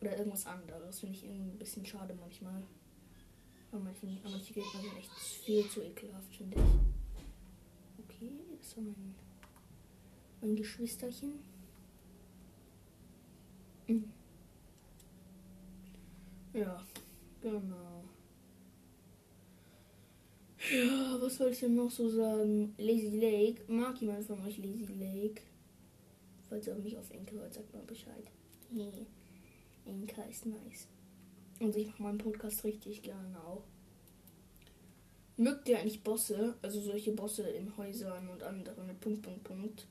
Oder 0.00 0.16
irgendwas 0.16 0.46
anderes. 0.46 1.00
Finde 1.00 1.14
ich 1.14 1.24
irgendwie 1.24 1.50
ein 1.50 1.58
bisschen 1.58 1.84
schade 1.84 2.14
manchmal. 2.18 2.62
Aber 3.70 3.82
manche, 3.82 4.06
manche 4.06 4.54
Gegner 4.54 4.80
sind 4.80 4.96
echt 4.96 5.10
viel 5.12 5.68
zu 5.68 5.82
ekelhaft, 5.82 6.34
finde 6.34 6.56
ich. 6.56 8.04
Okay, 8.04 8.30
das 8.58 8.76
war 8.78 8.84
mein, 8.84 9.14
mein 10.40 10.56
Geschwisterchen. 10.56 11.38
Mhm. 13.86 14.10
Ja, 16.54 16.82
genau. 17.42 18.01
Ja, 20.70 21.20
was 21.20 21.36
soll 21.36 21.50
ich 21.50 21.60
denn 21.60 21.74
noch 21.74 21.90
so 21.90 22.08
sagen? 22.08 22.74
Lazy 22.78 23.18
Lake. 23.18 23.62
Mag 23.66 24.00
jemand 24.00 24.24
von 24.24 24.40
euch 24.46 24.58
Lazy 24.58 24.92
Lake? 24.92 25.42
Falls 26.48 26.66
ihr 26.66 26.74
mich 26.76 26.96
auf 26.96 27.10
Enkel 27.10 27.40
hört, 27.40 27.54
sagt 27.54 27.72
mal 27.72 27.82
Bescheid. 27.82 28.30
Nee. 28.70 29.06
Enkel 29.84 30.24
ist 30.30 30.46
nice. 30.46 30.86
Und 31.58 31.74
ich 31.76 31.88
mache 31.88 32.02
meinen 32.02 32.18
Podcast 32.18 32.62
richtig 32.64 33.02
gerne 33.02 33.42
auch. 33.44 33.64
Mögt 35.36 35.68
ihr 35.68 35.80
eigentlich 35.80 36.04
Bosse? 36.04 36.54
Also 36.62 36.80
solche 36.80 37.12
Bosse 37.12 37.48
in 37.48 37.76
Häusern 37.76 38.28
und 38.28 38.42
andere 38.42 38.84
mit 38.84 39.00
Punkt, 39.00 39.22
Punkt, 39.22 39.42
Punkt. 39.42 39.86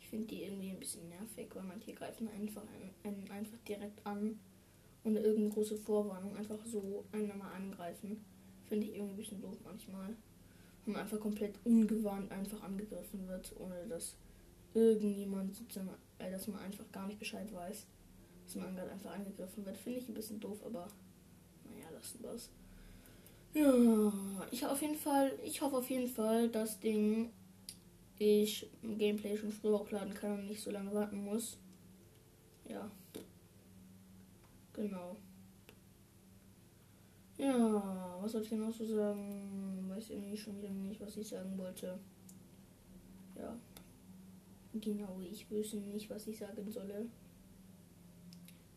Ich 0.00 0.08
finde 0.08 0.26
die 0.26 0.42
irgendwie 0.42 0.70
ein 0.70 0.80
bisschen 0.80 1.08
nervig, 1.08 1.48
weil 1.54 1.62
manche 1.62 1.94
greifen 1.94 2.28
einfach 2.28 2.64
einen, 3.02 3.30
einfach 3.30 3.58
direkt 3.66 4.04
an. 4.06 4.38
Ohne 5.04 5.20
irgendeine 5.20 5.54
große 5.54 5.78
Vorwarnung. 5.78 6.36
Einfach 6.36 6.64
so 6.66 7.04
einen 7.12 7.38
mal 7.38 7.52
angreifen. 7.52 8.22
Finde 8.68 8.86
ich 8.86 8.94
irgendwie 8.94 9.14
ein 9.14 9.16
bisschen 9.16 9.40
doof 9.40 9.56
manchmal. 9.64 10.16
Und 10.86 10.92
man 10.92 11.02
einfach 11.02 11.20
komplett 11.20 11.54
ungewarnt 11.64 12.30
einfach 12.30 12.62
angegriffen 12.62 13.26
wird, 13.26 13.52
ohne 13.58 13.86
dass 13.88 14.16
irgendjemand 14.74 15.54
sozusagen, 15.54 15.88
äh, 16.18 16.30
dass 16.30 16.48
man 16.48 16.60
einfach 16.60 16.90
gar 16.92 17.06
nicht 17.06 17.18
Bescheid 17.18 17.52
weiß, 17.52 17.86
dass 18.44 18.54
man 18.56 18.74
gerade 18.74 18.90
einfach 18.90 19.12
angegriffen 19.14 19.64
wird. 19.64 19.76
Finde 19.76 20.00
ich 20.00 20.08
ein 20.08 20.14
bisschen 20.14 20.40
doof, 20.40 20.58
aber 20.64 20.88
naja, 21.64 21.90
lassen 21.94 22.22
wir 22.22 22.30
es. 22.32 22.50
Ja, 23.54 24.12
ich 24.50 24.66
auf 24.66 24.82
jeden 24.82 24.96
Fall, 24.96 25.32
ich 25.44 25.62
hoffe 25.62 25.76
auf 25.76 25.88
jeden 25.88 26.08
Fall, 26.08 26.48
dass 26.48 26.80
Ding 26.80 27.30
ich 28.18 28.68
Gameplay 28.82 29.36
schon 29.36 29.52
früher 29.52 29.78
hochladen 29.78 30.14
kann 30.14 30.40
und 30.40 30.48
nicht 30.48 30.62
so 30.62 30.70
lange 30.70 30.92
warten 30.92 31.24
muss. 31.24 31.56
Ja. 32.68 32.90
Genau. 34.72 35.16
Ja, 37.36 38.18
was 38.20 38.32
soll 38.32 38.42
ich 38.42 38.48
denn 38.48 38.60
noch 38.60 38.72
so 38.72 38.84
sagen? 38.84 39.86
Weiß 39.88 40.10
irgendwie 40.10 40.36
schon 40.36 40.56
wieder 40.58 40.70
nicht, 40.70 41.00
was 41.00 41.16
ich 41.16 41.28
sagen 41.28 41.56
wollte. 41.58 41.98
Ja. 43.36 43.58
Genau, 44.74 45.20
ich 45.20 45.50
wüsste 45.50 45.78
nicht, 45.78 46.10
was 46.10 46.26
ich 46.26 46.38
sagen 46.38 46.70
solle. 46.70 47.06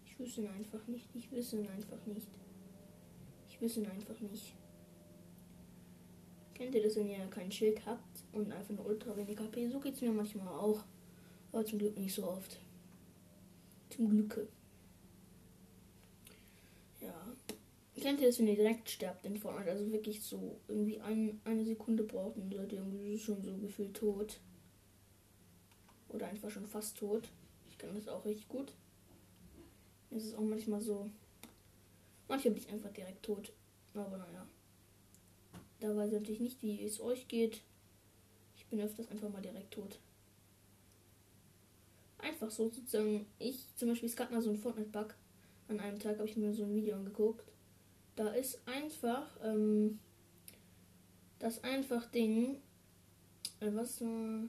Ich 0.05 0.19
wüsste 0.19 0.49
einfach 0.49 0.85
nicht. 0.87 1.07
Ich 1.15 1.31
wüsste 1.31 1.57
einfach 1.59 2.05
nicht. 2.05 2.27
Ich 3.47 3.61
wüsste 3.61 3.89
einfach 3.89 4.19
nicht. 4.19 4.53
Kennt 6.53 6.73
ihr 6.73 6.81
das, 6.81 6.95
wenn 6.95 7.09
ihr 7.09 7.27
kein 7.27 7.51
Schild 7.51 7.85
habt 7.85 8.23
und 8.31 8.51
einfach 8.51 8.73
nur 8.73 8.87
ultra 8.87 9.15
wenig 9.15 9.39
HP? 9.39 9.69
So 9.69 9.79
geht 9.79 9.93
es 9.93 10.01
mir 10.01 10.11
manchmal 10.11 10.47
auch. 10.47 10.83
Aber 11.51 11.65
zum 11.65 11.77
Glück 11.79 11.97
nicht 11.97 12.13
so 12.13 12.27
oft. 12.27 12.59
Zum 13.89 14.09
Glück. 14.09 14.47
Ja. 16.99 17.13
Kennt 18.01 18.21
ihr 18.21 18.27
das, 18.27 18.37
wenn 18.37 18.47
ihr 18.47 18.55
direkt 18.55 18.89
sterbt 18.89 19.25
in 19.25 19.37
Fortnite? 19.37 19.71
Also 19.71 19.91
wirklich 19.91 20.21
so 20.21 20.59
irgendwie 20.67 20.99
ein, 21.01 21.41
eine 21.45 21.65
Sekunde 21.65 22.03
braucht 22.03 22.37
und 22.37 22.53
seid 22.53 22.71
ihr 22.71 22.79
irgendwie 22.79 23.17
schon 23.17 23.41
so 23.41 23.57
gefühlt 23.57 23.95
tot. 23.95 24.39
Oder 26.09 26.27
einfach 26.27 26.51
schon 26.51 26.67
fast 26.67 26.97
tot. 26.97 27.27
Ich 27.69 27.77
kann 27.77 27.95
das 27.95 28.07
auch 28.07 28.23
richtig 28.23 28.47
gut. 28.47 28.71
Es 30.11 30.25
ist 30.25 30.35
auch 30.35 30.43
manchmal 30.43 30.79
so. 30.79 31.09
Manchmal 32.27 32.53
bin 32.53 32.63
ich 32.63 32.69
einfach 32.71 32.91
direkt 32.93 33.23
tot. 33.23 33.51
Aber 33.95 34.17
naja. 34.17 34.47
Da 35.79 35.95
weiß 35.95 36.07
ich 36.07 36.19
natürlich 36.19 36.39
nicht, 36.39 36.61
wie 36.61 36.83
es 36.83 37.01
euch 37.01 37.27
geht. 37.27 37.61
Ich 38.55 38.65
bin 38.67 38.79
öfters 38.79 39.09
einfach 39.09 39.29
mal 39.29 39.41
direkt 39.41 39.71
tot. 39.71 39.99
Einfach 42.19 42.51
so 42.51 42.69
sozusagen. 42.69 43.25
Ich 43.39 43.65
zum 43.75 43.89
Beispiel, 43.89 44.09
es 44.09 44.15
gab 44.15 44.31
mal 44.31 44.41
so 44.41 44.49
einen 44.49 44.59
Fortnite-Bug. 44.59 45.15
An 45.67 45.79
einem 45.79 45.99
Tag 45.99 46.17
habe 46.17 46.29
ich 46.29 46.37
mir 46.37 46.53
so 46.53 46.63
ein 46.63 46.75
Video 46.75 46.95
angeguckt. 46.95 47.43
Da 48.17 48.29
ist 48.29 48.59
einfach 48.67 49.27
ähm, 49.43 49.99
das 51.37 51.63
einfach 51.63 52.05
Ding. 52.07 52.59
Äh, 53.59 53.69
was? 53.73 54.01
Äh, 54.01 54.47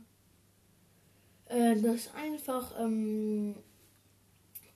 äh, 1.50 1.80
das 1.80 2.14
einfach 2.14 2.74
ähm, 2.80 3.56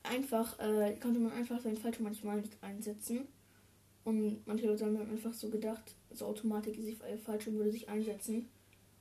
einfach 0.02 0.58
äh, 0.58 0.94
konnte 1.00 1.20
man 1.20 1.32
einfach 1.32 1.58
seinen 1.60 1.78
Fallschirm 1.78 2.04
manchmal 2.04 2.42
nicht 2.42 2.62
einsetzen. 2.62 3.26
Und 4.04 4.46
manche 4.46 4.66
Leute 4.66 4.84
haben 4.84 4.96
einfach 4.98 5.32
so 5.32 5.48
gedacht, 5.48 5.94
so 6.10 6.26
Automatik, 6.26 6.74
die 6.74 6.98
Fallschirm 7.24 7.56
würde 7.56 7.72
sich 7.72 7.88
einsetzen. 7.88 8.50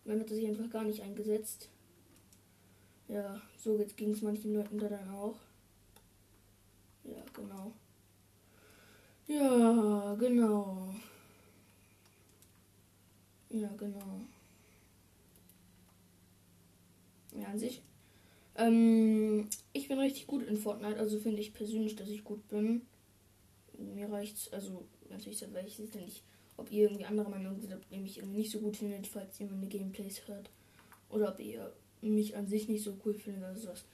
Und 0.05 0.11
dann 0.11 0.21
hat 0.21 0.29
er 0.29 0.35
sich 0.37 0.47
einfach 0.47 0.69
gar 0.69 0.85
nicht 0.85 1.01
eingesetzt. 1.01 1.69
Ja, 3.09 3.41
so 3.57 3.77
ging 3.97 4.11
es 4.11 4.21
manchen 4.21 4.53
Leuten 4.53 4.77
da 4.77 4.87
dann 4.87 5.09
auch. 5.09 5.37
Ja, 7.03 7.25
genau. 7.33 7.73
Ja, 9.31 10.15
genau. 10.19 10.93
Ja, 13.49 13.69
genau. 13.77 14.21
Ja, 17.33 17.47
an 17.47 17.59
sich. 17.59 17.81
Ähm, 18.57 19.49
ich 19.73 19.87
bin 19.87 19.99
richtig 19.99 20.27
gut 20.27 20.43
in 20.47 20.57
Fortnite, 20.57 20.99
also 20.99 21.19
finde 21.19 21.41
ich 21.41 21.53
persönlich, 21.53 21.95
dass 21.95 22.09
ich 22.09 22.23
gut 22.23 22.47
bin. 22.49 22.81
Mir 23.77 24.11
reicht's, 24.11 24.51
also 24.53 24.85
natürlich 25.09 25.41
weiß 25.41 25.67
ich 25.67 25.79
es 25.79 25.93
nicht, 25.95 26.23
ob 26.57 26.71
ihr 26.71 26.83
irgendwie 26.83 27.05
andere 27.05 27.29
Meinung 27.29 27.59
seid, 27.61 27.73
ob 27.73 27.83
ihr 27.91 27.99
mich 27.99 28.17
irgendwie 28.17 28.39
nicht 28.39 28.51
so 28.51 28.59
gut 28.59 28.77
findet, 28.77 29.07
falls 29.07 29.39
ihr 29.39 29.47
meine 29.47 29.67
Gameplays 29.67 30.27
hört. 30.27 30.49
Oder 31.09 31.29
ob 31.33 31.39
ihr 31.39 31.73
mich 32.01 32.35
an 32.35 32.47
sich 32.47 32.67
nicht 32.67 32.83
so 32.83 32.97
cool 33.05 33.13
findet 33.13 33.43
oder 33.43 33.55
sowas. 33.57 33.85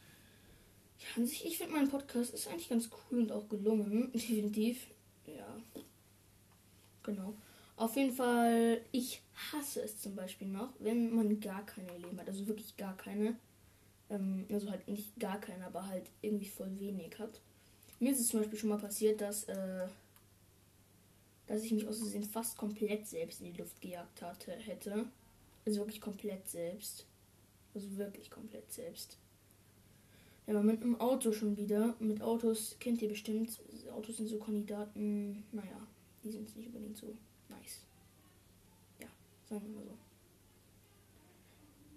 Ja, 1.00 1.08
an 1.22 1.28
sich, 1.28 1.46
ich 1.46 1.58
finde 1.58 1.74
mein 1.74 1.90
Podcast 1.90 2.34
ist 2.34 2.48
eigentlich 2.48 2.70
ganz 2.70 2.90
cool 3.12 3.20
und 3.20 3.32
auch 3.32 3.48
gelungen. 3.50 4.12
Definitiv. 4.16 4.88
Ja. 5.28 5.48
Genau. 7.04 7.34
Auf 7.76 7.96
jeden 7.96 8.12
Fall, 8.12 8.82
ich 8.92 9.22
hasse 9.52 9.84
es 9.84 10.02
zum 10.02 10.16
Beispiel 10.16 10.48
noch, 10.48 10.74
wenn 10.80 11.14
man 11.16 11.40
gar 11.40 11.66
keine 11.66 11.96
Leben 11.98 12.20
hat. 12.20 12.28
Also 12.28 12.48
wirklich 12.48 12.76
gar 12.76 12.98
keine. 12.98 13.36
Ähm, 14.10 14.46
also 14.52 14.72
halt 14.72 14.88
nicht 14.88 15.18
gar 15.20 15.40
keine, 15.40 15.66
aber 15.66 15.86
halt 15.86 16.10
irgendwie 16.22 16.48
voll 16.48 16.80
wenig 16.80 17.20
hat. 17.20 17.40
Mir 18.00 18.12
ist 18.12 18.20
es 18.20 18.30
zum 18.30 18.40
Beispiel 18.40 18.58
schon 18.58 18.70
mal 18.70 18.80
passiert, 18.80 19.22
dass, 19.22 19.44
äh, 19.46 19.88
dass 21.46 21.64
ich 21.64 21.72
mich 21.72 21.88
aus 21.88 22.00
Versehen 22.00 22.24
fast 22.24 22.58
komplett 22.58 23.08
selbst 23.08 23.42
in 23.42 23.54
die 23.54 23.60
Luft 23.60 23.80
gejagt 23.82 24.22
hatte, 24.22 24.52
hätte. 24.54 25.06
Also 25.66 25.80
wirklich 25.80 26.02
komplett 26.02 26.48
selbst. 26.50 27.06
Also 27.76 27.96
wirklich 27.98 28.32
komplett 28.32 28.72
selbst. 28.72 29.18
Ja, 30.48 30.54
aber 30.54 30.64
mit 30.64 30.82
einem 30.82 31.00
Auto 31.00 31.34
schon 31.34 31.58
wieder. 31.58 31.96
Mit 32.00 32.22
Autos 32.22 32.78
kennt 32.80 33.02
ihr 33.02 33.10
bestimmt. 33.10 33.60
Autos 33.94 34.18
sind 34.18 34.30
so 34.30 34.40
Kandidaten. 34.40 35.44
Naja, 35.52 35.86
die 36.24 36.32
sind 36.32 36.56
nicht 36.56 36.68
unbedingt 36.68 36.98
so 36.98 37.14
nice. 37.50 37.82
Ja, 39.00 39.08
sagen 39.50 39.66
wir 39.68 39.76
mal 39.76 39.86
so. 39.86 39.98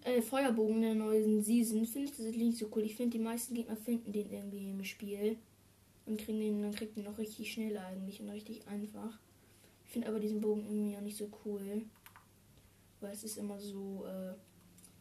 Äh, 0.03 0.21
Feuerbogen 0.21 0.83
der 0.83 0.95
neuen 0.95 1.43
Season 1.43 1.87
finde 1.87 2.09
ich 2.09 2.17
tatsächlich 2.17 2.43
nicht 2.43 2.59
so 2.59 2.69
cool. 2.75 2.83
Ich 2.83 2.97
finde, 2.97 3.17
die 3.17 3.23
meisten 3.23 3.55
Gegner 3.55 3.77
finden 3.77 4.13
den 4.13 4.31
irgendwie 4.31 4.71
im 4.71 4.85
Spiel. 4.85 5.37
Und 6.07 6.19
kriegen 6.19 6.41
den, 6.41 6.63
dann 6.63 6.75
kriegt 6.75 6.97
den 6.97 7.05
noch 7.05 7.19
richtig 7.19 7.53
schnell 7.53 7.77
eigentlich 7.79 8.21
und 8.21 8.31
richtig 8.31 8.67
einfach. 8.67 9.21
Ich 9.87 9.93
finde 9.93 10.09
aber 10.09 10.19
diesen 10.19 10.41
Bogen 10.41 10.65
irgendwie 10.65 10.97
auch 10.97 11.03
nicht 11.03 11.17
so 11.17 11.29
cool. 11.45 11.83
Weil 13.01 13.13
es 13.13 13.23
ist 13.23 13.39
immer 13.39 13.61
so, 13.61 14.05
äh, 14.07 14.35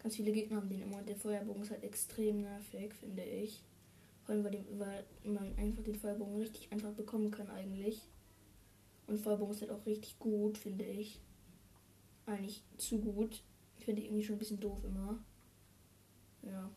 ganz 0.02 0.16
viele 0.16 0.32
Gegner 0.32 0.58
haben 0.58 0.70
den 0.70 0.82
immer 0.82 0.98
und 0.98 1.08
der 1.08 1.16
Feuerbogen 1.16 1.62
ist 1.62 1.72
halt 1.72 1.84
extrem 1.84 2.42
nervig, 2.42 2.94
finde 2.94 3.24
ich. 3.24 3.64
Vor 4.24 4.36
allem, 4.36 4.44
weil, 4.44 4.52
dem, 4.52 4.66
weil 4.80 5.06
man 5.24 5.56
einfach 5.58 5.84
den 5.84 5.96
Feuerbogen 5.96 6.38
richtig 6.38 6.72
einfach 6.72 6.92
bekommen 6.92 7.32
kann 7.32 7.50
eigentlich. 7.50 8.02
Und 9.08 9.20
Feuerbogen 9.20 9.54
ist 9.54 9.62
halt 9.62 9.72
auch 9.72 9.86
richtig 9.86 10.20
gut, 10.20 10.58
finde 10.58 10.86
ich. 10.86 11.20
Eigentlich 12.26 12.62
zu 12.78 13.00
gut. 13.00 13.42
Ich 13.78 13.86
finde 13.86 14.04
irgendwie 14.04 14.24
schon 14.24 14.36
ein 14.36 14.40
bisschen 14.40 14.60
doof 14.60 14.84
immer. 14.84 15.20
Ja. 16.44 16.70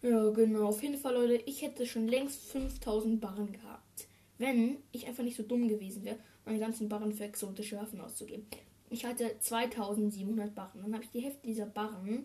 Ja, 0.00 0.30
genau. 0.30 0.68
Auf 0.68 0.82
jeden 0.82 0.96
Fall, 0.96 1.14
Leute, 1.14 1.42
ich 1.44 1.62
hätte 1.62 1.84
schon 1.84 2.08
längst 2.08 2.42
5000 2.44 3.20
Barren 3.20 3.52
gehabt. 3.52 4.08
Wenn 4.38 4.78
ich 4.92 5.06
einfach 5.06 5.24
nicht 5.24 5.36
so 5.36 5.42
dumm 5.42 5.68
gewesen 5.68 6.04
wäre, 6.04 6.18
meine 6.44 6.60
ganzen 6.60 6.88
Barren 6.88 7.12
für 7.12 7.24
exotische 7.24 7.76
Waffen 7.76 8.00
auszugeben. 8.00 8.46
Ich 8.90 9.04
hatte 9.04 9.38
2700 9.38 10.54
Barren. 10.54 10.82
Dann 10.82 10.94
habe 10.94 11.04
ich 11.04 11.10
die 11.10 11.20
Hälfte 11.20 11.46
dieser 11.46 11.66
Barren 11.66 12.24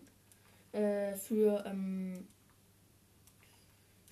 äh, 0.72 1.14
für 1.14 1.64
ähm, 1.66 2.26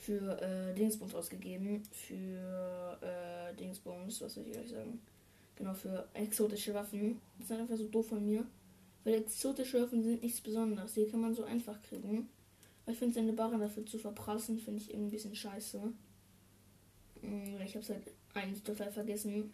für 0.03 0.41
äh, 0.43 0.75
Dingsbums 0.75 1.15
ausgegeben. 1.15 1.83
Für 1.93 2.99
äh, 3.01 3.55
Dingsbums, 3.55 4.21
was 4.21 4.35
soll 4.35 4.47
ich 4.49 4.59
euch 4.59 4.71
sagen? 4.71 5.01
Genau, 5.57 5.75
für 5.75 6.09
exotische 6.15 6.75
Waffen. 6.75 7.21
Das 7.39 7.51
ist 7.51 7.57
einfach 7.59 7.77
so 7.77 7.89
doof 7.89 8.09
von 8.09 8.25
mir. 8.25 8.45
Weil 9.05 9.15
exotische 9.15 9.81
Waffen 9.81 10.03
sind 10.03 10.23
nichts 10.23 10.41
Besonderes. 10.41 10.95
Die 10.95 11.07
kann 11.07 11.21
man 11.21 11.35
so 11.35 11.45
einfach 11.45 11.81
kriegen. 11.83 12.29
Ich 12.87 12.99
finde 12.99 13.15
seine 13.15 13.33
Barren 13.33 13.61
dafür 13.61 13.87
zu 13.87 13.99
verprassen, 13.99 14.59
finde 14.59 14.81
ich 14.83 14.91
irgendwie 14.91 15.07
ein 15.07 15.11
bisschen 15.11 15.37
scheiße. 15.37 15.81
Hm, 17.21 17.61
ich 17.65 17.75
habe 17.75 17.85
es 17.85 17.91
halt 17.91 18.03
eigentlich 18.35 18.63
total 18.63 18.91
vergessen. 18.91 19.53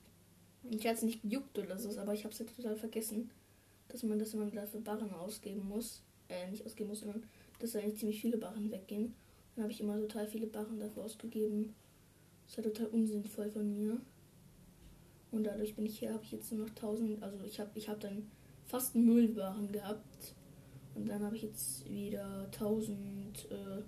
Ich 0.64 0.86
hatte 0.86 0.96
es 0.96 1.02
nicht 1.02 1.22
gejuckt 1.22 1.58
oder 1.58 1.78
so, 1.78 1.96
aber 1.98 2.14
ich 2.14 2.24
habe 2.24 2.32
es 2.32 2.40
halt 2.40 2.54
total 2.54 2.76
vergessen, 2.76 3.30
dass 3.88 4.02
man 4.02 4.18
das 4.18 4.34
immer 4.34 4.46
dafür 4.46 4.80
Barren 4.80 5.12
ausgeben 5.14 5.66
muss. 5.68 6.02
Äh, 6.28 6.50
nicht 6.50 6.66
ausgeben 6.66 6.90
muss, 6.90 7.00
sondern 7.00 7.22
dass 7.58 7.72
da 7.72 7.78
eigentlich 7.78 7.98
ziemlich 7.98 8.20
viele 8.20 8.36
Barren 8.36 8.70
weggehen. 8.70 9.14
Dann 9.54 9.64
habe 9.64 9.72
ich 9.72 9.80
immer 9.80 9.98
total 9.98 10.26
viele 10.26 10.46
Barren 10.46 10.78
dafür 10.78 11.04
ausgegeben. 11.04 11.74
Das 12.46 12.58
halt 12.58 12.74
total 12.74 12.88
unsinnvoll 12.88 13.50
von 13.50 13.72
mir. 13.72 14.00
Und 15.30 15.44
dadurch 15.44 15.74
bin 15.74 15.86
ich 15.86 15.98
hier, 15.98 16.12
habe 16.12 16.24
ich 16.24 16.32
jetzt 16.32 16.52
nur 16.52 16.66
noch 16.66 16.74
1000, 16.74 17.22
also 17.22 17.44
ich 17.44 17.60
habe 17.60 17.70
ich 17.74 17.88
hab 17.88 18.00
dann 18.00 18.30
fast 18.66 18.94
null 18.94 19.28
Barren 19.28 19.72
gehabt. 19.72 20.34
Und 20.94 21.08
dann 21.08 21.22
habe 21.22 21.36
ich 21.36 21.42
jetzt 21.42 21.88
wieder 21.90 22.48
1000, 22.52 23.48
äh, 23.50 23.82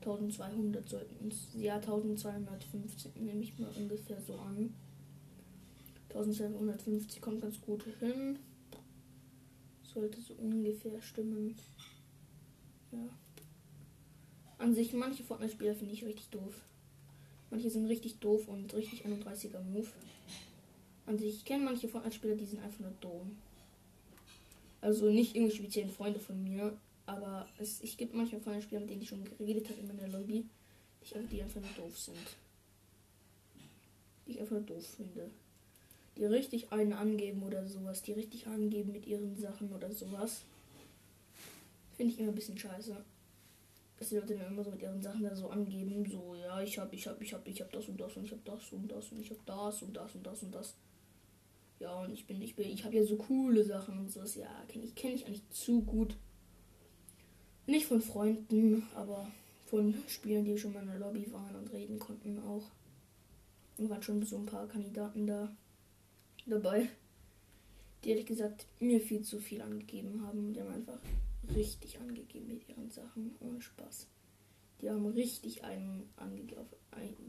1200 0.00 0.88
sollten 0.88 1.28
es, 1.28 1.48
ja 1.54 1.76
1250 1.76 3.16
nehme 3.16 3.42
ich 3.42 3.58
mal 3.58 3.70
ungefähr 3.76 4.20
so 4.20 4.34
an. 4.34 4.74
1250 6.14 7.20
kommt 7.20 7.40
ganz 7.40 7.60
gut 7.60 7.84
hin. 8.00 8.38
Sollte 9.82 10.20
so 10.20 10.34
ungefähr 10.34 11.00
stimmen. 11.00 11.56
Ja. 12.92 13.08
An 14.58 14.74
sich, 14.74 14.92
manche 14.92 15.24
Fortnite-Spieler 15.24 15.74
finde 15.74 15.94
ich 15.94 16.04
richtig 16.04 16.28
doof. 16.28 16.54
Manche 17.50 17.70
sind 17.70 17.86
richtig 17.86 18.18
doof 18.18 18.48
und 18.48 18.72
richtig 18.74 19.04
31er 19.04 19.60
Move. 19.60 19.88
An 21.06 21.18
sich, 21.18 21.36
ich 21.36 21.44
kenne 21.44 21.64
manche 21.64 21.88
Fortnite-Spieler, 21.88 22.36
die 22.36 22.46
sind 22.46 22.62
einfach 22.62 22.80
nur 22.80 22.94
dumm. 23.00 23.36
Also 24.80 25.10
nicht 25.10 25.34
irgendwie 25.36 25.54
speziellen 25.54 25.90
Freunde 25.90 26.20
von 26.20 26.42
mir, 26.42 26.76
aber 27.06 27.46
es, 27.58 27.80
ich 27.82 27.96
gibt 27.96 28.14
manchmal 28.14 28.40
Freunde 28.40 28.80
mit 28.80 28.90
denen 28.90 29.02
ich 29.02 29.08
schon 29.08 29.24
geredet 29.24 29.68
habe 29.68 29.80
in 29.80 29.86
meiner 29.86 30.08
Lobby, 30.08 30.46
die 31.30 31.42
einfach 31.42 31.60
nur 31.60 31.86
doof 31.86 31.98
sind. 31.98 32.16
Die 34.26 34.32
ich 34.32 34.40
einfach 34.40 34.52
nur 34.52 34.62
doof 34.62 34.86
finde. 34.86 35.30
Die 36.16 36.24
richtig 36.24 36.72
einen 36.72 36.92
angeben 36.92 37.42
oder 37.42 37.66
sowas, 37.66 38.02
die 38.02 38.12
richtig 38.12 38.46
angeben 38.46 38.92
mit 38.92 39.06
ihren 39.06 39.36
Sachen 39.36 39.72
oder 39.72 39.90
sowas. 39.92 40.42
Finde 41.96 42.12
ich 42.12 42.18
immer 42.18 42.32
ein 42.32 42.34
bisschen 42.34 42.58
scheiße. 42.58 42.96
Dass 43.98 44.08
die 44.08 44.16
Leute 44.16 44.36
dann 44.36 44.48
immer 44.48 44.64
so 44.64 44.70
mit 44.70 44.82
ihren 44.82 45.00
Sachen 45.00 45.22
da 45.22 45.34
so 45.34 45.48
angeben, 45.48 46.04
so, 46.10 46.34
ja, 46.34 46.60
ich 46.60 46.78
hab, 46.78 46.92
ich 46.92 47.06
hab, 47.06 47.20
ich 47.20 47.32
hab, 47.32 47.46
ich 47.46 47.60
hab 47.60 47.70
das 47.72 47.88
und 47.88 48.00
das 48.00 48.16
und 48.16 48.24
ich 48.24 48.32
hab 48.32 48.44
das 48.44 48.72
und 48.72 48.88
das 48.88 49.12
und 49.12 49.20
ich 49.20 49.30
hab 49.30 49.46
das 49.46 49.82
und 49.82 49.96
das 49.96 50.14
und 50.14 50.26
das 50.26 50.42
und 50.42 50.54
das. 50.54 50.74
Ja, 51.78 52.00
und 52.02 52.12
ich 52.12 52.26
bin, 52.26 52.40
ich 52.42 52.54
bin, 52.54 52.68
ich 52.68 52.84
habe 52.84 52.96
ja 52.96 53.04
so 53.04 53.16
coole 53.16 53.64
Sachen 53.64 53.98
und 53.98 54.10
so. 54.10 54.20
Ja, 54.38 54.64
kenne 54.68 54.84
ich, 54.84 54.94
kenne 54.94 55.14
ich 55.14 55.26
eigentlich 55.26 55.48
zu 55.50 55.82
gut. 55.82 56.16
Nicht 57.66 57.86
von 57.86 58.02
Freunden, 58.02 58.86
aber 58.94 59.26
von 59.66 59.94
Spielern, 60.06 60.44
die 60.44 60.58
schon 60.58 60.72
mal 60.72 60.82
in 60.82 60.88
der 60.88 60.98
Lobby 60.98 61.32
waren 61.32 61.56
und 61.56 61.72
reden 61.72 61.98
konnten 61.98 62.38
auch. 62.40 62.64
Und 63.78 63.88
waren 63.88 64.02
schon 64.02 64.22
so 64.22 64.36
ein 64.36 64.46
paar 64.46 64.68
Kandidaten 64.68 65.26
da 65.26 65.48
dabei, 66.50 66.88
die 68.04 68.10
ehrlich 68.10 68.26
gesagt 68.26 68.66
mir 68.80 69.00
viel 69.00 69.22
zu 69.22 69.40
viel 69.40 69.62
angegeben 69.62 70.26
haben. 70.26 70.52
Die 70.52 70.60
haben 70.60 70.72
einfach 70.72 70.98
richtig 71.54 72.00
angegeben 72.00 72.48
mit 72.48 72.68
ihren 72.68 72.90
Sachen, 72.90 73.34
ohne 73.40 73.60
Spaß. 73.60 74.06
Die 74.80 74.90
haben 74.90 75.06
richtig 75.06 75.64
einen 75.64 76.08
angegeben, 76.16 76.66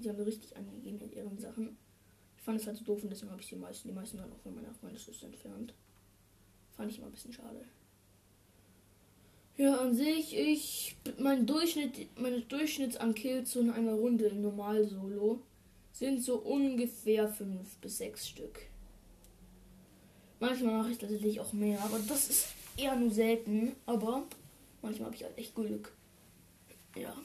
die 0.02 0.10
haben 0.10 0.20
richtig 0.22 0.58
angegeben 0.58 1.00
mit 1.00 1.14
ihren 1.14 1.38
Sachen. 1.38 1.78
Ich 2.36 2.44
fand 2.44 2.60
es 2.60 2.68
halt 2.68 2.78
so 2.78 2.84
doof 2.84 3.04
und 3.04 3.10
deswegen 3.10 3.32
habe 3.32 3.42
ich 3.42 3.50
die 3.50 3.56
meisten, 3.56 3.88
die 3.88 3.94
meisten 3.94 4.18
dann 4.18 4.32
auch 4.32 4.40
von 4.40 4.56
meiner 4.56 4.74
Freundesliste 4.74 5.28
entfernt. 5.28 5.74
Fand 6.76 6.92
ich 6.92 6.98
immer 6.98 7.08
ein 7.08 7.14
bisschen 7.14 7.34
schade. 7.34 7.64
Ja, 9.56 9.78
an 9.78 9.94
sich, 9.94 10.36
ich, 10.36 10.96
mein 11.20 11.46
Durchschnitt, 11.46 12.20
meine 12.20 12.42
Durchschnitts 12.42 12.98
an 12.98 13.14
Kills 13.14 13.56
in 13.56 13.70
einer 13.70 13.94
Runde 13.94 14.26
im 14.26 14.42
Normal-Solo 14.42 15.44
sind 15.92 16.24
so 16.24 16.38
ungefähr 16.38 17.28
5 17.28 17.78
bis 17.78 18.00
6 18.00 18.28
Stück. 18.28 18.60
Manchmal 20.44 20.74
mache 20.80 20.92
ich 20.92 20.98
tatsächlich 20.98 21.40
auch 21.40 21.54
mehr, 21.54 21.82
aber 21.82 21.98
das 22.00 22.30
ist 22.30 22.48
eher 22.76 22.98
nur 22.98 23.12
selten. 23.12 23.78
Aber 23.86 24.24
manchmal 24.82 25.06
habe 25.06 25.16
ich 25.16 25.24
halt 25.24 25.38
echt 25.38 25.56
Glück. 25.56 25.94
Ja. 26.98 27.16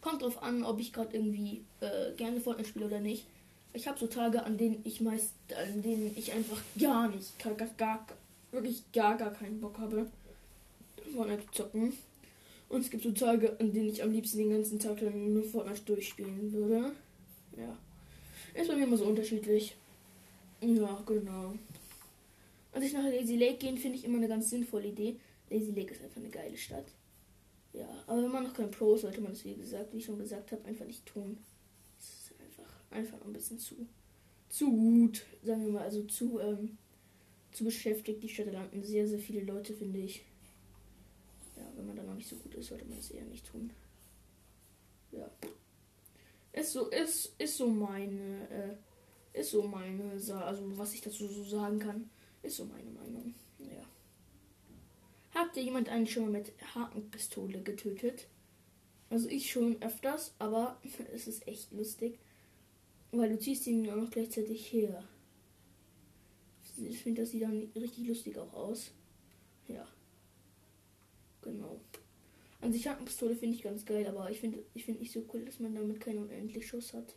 Kommt 0.00 0.22
drauf 0.22 0.40
an, 0.40 0.62
ob 0.62 0.78
ich 0.78 0.92
gerade 0.92 1.16
irgendwie 1.16 1.64
äh, 1.80 2.12
gerne 2.16 2.40
Fortnite 2.40 2.68
spiele 2.68 2.86
oder 2.86 3.00
nicht. 3.00 3.26
Ich 3.72 3.88
habe 3.88 3.98
so 3.98 4.06
Tage, 4.06 4.44
an 4.44 4.56
denen 4.56 4.80
ich 4.84 5.00
meist, 5.00 5.32
an 5.56 5.82
denen 5.82 6.12
ich 6.16 6.32
einfach 6.32 6.62
gar 6.78 7.08
nicht, 7.08 7.36
gar, 7.40 7.54
gar, 7.54 7.70
gar 7.76 8.06
wirklich 8.52 8.84
gar, 8.92 9.16
gar 9.16 9.32
keinen 9.32 9.60
Bock 9.60 9.76
habe. 9.78 10.06
Fortnite 11.12 11.50
zocken. 11.50 11.94
Und 12.68 12.82
es 12.82 12.90
gibt 12.90 13.02
so 13.02 13.10
Tage, 13.10 13.58
an 13.58 13.72
denen 13.72 13.88
ich 13.88 14.04
am 14.04 14.12
liebsten 14.12 14.38
den 14.38 14.50
ganzen 14.50 14.78
Tag 14.78 15.00
dann 15.00 15.34
nur 15.34 15.42
Fortnite 15.42 15.82
durchspielen 15.84 16.52
würde. 16.52 16.92
Ja. 17.56 17.76
Ist 18.54 18.68
bei 18.68 18.76
mir 18.76 18.84
immer 18.84 18.98
so 18.98 19.06
unterschiedlich. 19.06 19.74
Ja, 20.60 21.02
genau. 21.04 21.54
Als 22.74 22.84
ich 22.84 22.92
nach 22.92 23.04
Lazy 23.04 23.36
Lake 23.36 23.58
gehen, 23.58 23.78
finde 23.78 23.98
ich 23.98 24.04
immer 24.04 24.18
eine 24.18 24.28
ganz 24.28 24.50
sinnvolle 24.50 24.88
Idee. 24.88 25.18
Lazy 25.48 25.70
Lake 25.70 25.94
ist 25.94 26.02
einfach 26.02 26.20
eine 26.20 26.30
geile 26.30 26.56
Stadt. 26.56 26.92
Ja, 27.72 27.88
aber 28.06 28.22
wenn 28.22 28.30
man 28.30 28.44
noch 28.44 28.54
kein 28.54 28.70
Pro 28.70 28.94
ist, 28.94 29.02
sollte 29.02 29.20
man 29.20 29.32
es, 29.32 29.44
wie 29.44 29.54
gesagt, 29.54 29.92
wie 29.92 29.98
ich 29.98 30.04
schon 30.04 30.18
gesagt 30.18 30.52
habe, 30.52 30.64
einfach 30.64 30.84
nicht 30.84 31.06
tun. 31.06 31.38
Es 31.98 32.08
ist 32.08 32.32
einfach, 32.40 32.70
einfach 32.90 33.24
ein 33.24 33.32
bisschen 33.32 33.58
zu, 33.58 33.86
zu 34.48 34.70
gut, 34.70 35.24
sagen 35.42 35.64
wir 35.64 35.72
mal, 35.72 35.82
also 35.82 36.02
zu, 36.04 36.38
ähm, 36.40 36.76
zu 37.52 37.64
beschäftigt. 37.64 38.22
Die 38.22 38.28
Städte 38.28 38.50
landen 38.50 38.82
sehr, 38.82 39.08
sehr 39.08 39.18
viele 39.18 39.42
Leute, 39.42 39.72
finde 39.72 40.00
ich 40.00 40.24
ja, 41.56 41.62
wenn 41.76 41.86
man 41.86 41.96
dann 41.96 42.06
noch 42.06 42.14
nicht 42.14 42.28
so 42.28 42.36
gut 42.36 42.54
ist, 42.54 42.68
sollte 42.68 42.84
man 42.86 42.98
es 42.98 43.10
eher 43.10 43.24
nicht 43.24 43.46
tun. 43.46 43.70
Ja. 45.12 45.30
Ist 46.52 46.72
so, 46.72 46.88
ist, 46.88 47.34
ist 47.38 47.56
so 47.56 47.68
meine, 47.68 48.48
äh, 48.50 49.38
ist 49.40 49.50
so 49.50 49.62
meine, 49.62 50.12
also 50.12 50.78
was 50.78 50.94
ich 50.94 51.00
dazu 51.00 51.26
so 51.26 51.44
sagen 51.44 51.78
kann, 51.78 52.10
ist 52.44 52.56
so 52.56 52.64
meine 52.64 52.90
Meinung. 52.90 53.34
Ja. 53.58 53.84
Habt 55.34 55.56
ihr 55.56 55.62
jemand 55.62 55.88
eigentlich 55.88 56.12
schon 56.12 56.24
mal 56.24 56.32
mit 56.32 56.52
Hakenpistole 56.74 57.62
getötet? 57.62 58.28
Also 59.10 59.28
ich 59.28 59.50
schon 59.50 59.80
öfters, 59.82 60.34
aber 60.38 60.80
es 61.12 61.26
ist 61.26 61.46
echt 61.48 61.72
lustig. 61.72 62.18
Weil 63.12 63.30
du 63.30 63.38
ziehst 63.38 63.66
ihn 63.66 63.88
auch 63.90 63.96
noch 63.96 64.10
gleichzeitig 64.10 64.72
her. 64.72 65.04
Ich 66.76 66.98
finde, 66.98 67.22
das 67.22 67.30
sieht 67.30 67.42
dann 67.42 67.70
richtig 67.76 68.08
lustig 68.08 68.36
auch 68.36 68.52
aus. 68.52 68.90
Ja. 69.68 69.86
Genau. 71.42 71.80
An 72.60 72.72
sich 72.72 72.88
Pistole 73.04 73.36
finde 73.36 73.56
ich 73.56 73.62
ganz 73.62 73.84
geil, 73.84 74.06
aber 74.06 74.30
ich 74.30 74.40
finde 74.40 74.58
ich 74.74 74.84
finde 74.84 75.00
nicht 75.00 75.12
so 75.12 75.22
cool, 75.32 75.44
dass 75.44 75.60
man 75.60 75.74
damit 75.74 76.00
keinen 76.00 76.20
unendlich 76.20 76.66
Schuss 76.66 76.94
hat. 76.94 77.14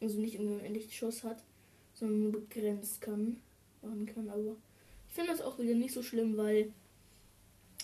Also 0.00 0.20
nicht 0.20 0.34
irgendwie 0.34 0.54
unendlich 0.54 0.94
Schuss 0.94 1.24
hat, 1.24 1.42
sondern 1.94 2.22
nur 2.22 2.32
begrenzt 2.32 3.00
kann, 3.00 3.40
machen 3.82 4.06
kann. 4.06 4.28
Aber 4.28 4.56
ich 5.08 5.14
finde 5.14 5.30
das 5.32 5.40
auch 5.40 5.58
wieder 5.58 5.74
nicht 5.74 5.94
so 5.94 6.02
schlimm, 6.02 6.36
weil 6.36 6.72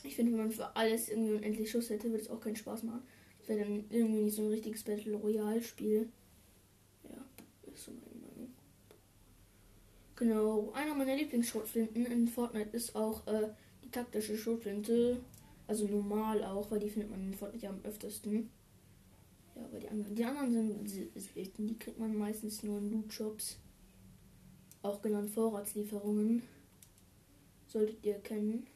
ich 0.02 0.16
finde, 0.16 0.32
wenn 0.32 0.40
man 0.40 0.52
für 0.52 0.76
alles 0.76 1.08
irgendwie 1.08 1.34
unendlich 1.34 1.70
Schuss 1.70 1.90
hätte, 1.90 2.10
würde 2.10 2.22
es 2.22 2.30
auch 2.30 2.40
keinen 2.40 2.56
Spaß 2.56 2.82
machen. 2.82 3.02
Das 3.38 3.48
wäre 3.48 3.60
dann 3.60 3.84
irgendwie 3.90 4.22
nicht 4.22 4.36
so 4.36 4.42
ein 4.42 4.48
richtiges 4.48 4.82
Battle 4.82 5.16
Royale 5.16 5.62
Spiel. 5.62 6.08
Ja, 7.04 7.24
ist 7.72 7.84
so 7.84 7.92
meine 7.92 8.20
Meinung. 8.20 8.52
Genau, 10.16 10.72
einer 10.72 10.94
meiner 10.94 11.16
Lieblingsschrotflinten 11.16 12.06
in 12.06 12.28
Fortnite 12.28 12.76
ist 12.76 12.94
auch 12.94 13.26
äh, 13.26 13.48
taktische 13.90 14.36
Schrotflinte. 14.36 15.20
Also 15.66 15.86
normal 15.86 16.44
auch, 16.44 16.70
weil 16.70 16.80
die 16.80 16.90
findet 16.90 17.10
man 17.10 17.26
in 17.26 17.34
Fortnite 17.34 17.68
am 17.68 17.80
öftesten. 17.84 18.50
Ja, 19.56 19.64
aber 19.64 19.78
die 19.78 19.88
anderen, 19.88 20.14
die 20.14 20.24
anderen 20.24 20.86
sind 20.86 21.20
selten. 21.20 21.66
Die 21.66 21.78
kriegt 21.78 21.98
man 21.98 22.16
meistens 22.16 22.62
nur 22.62 22.78
in 22.78 22.90
Loot 22.90 23.12
Shops. 23.12 23.58
Auch 24.84 25.00
genannt 25.00 25.30
Vorratslieferungen. 25.30 26.42
Solltet 27.66 28.04
ihr 28.04 28.18
kennen. 28.18 28.66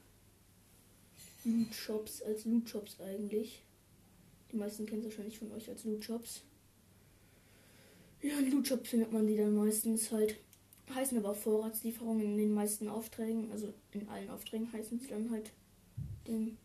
Loot 1.45 1.75
Shops 1.75 2.23
als 2.23 2.47
Loot 2.47 2.67
Shops 2.71 2.99
eigentlich. 2.99 3.63
Die 4.51 4.57
meisten 4.57 4.87
kennen 4.87 5.01
es 5.01 5.09
wahrscheinlich 5.09 5.39
von 5.39 5.53
euch 5.53 5.69
als 5.69 5.85
Loot 5.85 6.03
Shops. 6.03 6.41
Ja, 8.23 8.39
in 8.39 8.51
Loot 8.51 8.67
Shops 8.67 8.89
findet 8.89 9.13
man 9.13 9.27
die 9.27 9.37
dann 9.37 9.55
meistens 9.55 10.11
halt 10.11 10.39
heißen 10.95 11.19
aber 11.19 11.35
Vorratslieferungen 11.35 12.25
in 12.25 12.39
den 12.39 12.55
meisten 12.55 12.89
Aufträgen, 12.89 13.53
also 13.53 13.75
in 13.93 14.09
allen 14.09 14.31
Aufträgen 14.31 14.73
heißen 14.73 14.99
sie 14.99 15.09
dann 15.09 15.31
halt 15.31 15.51
den 16.27 16.57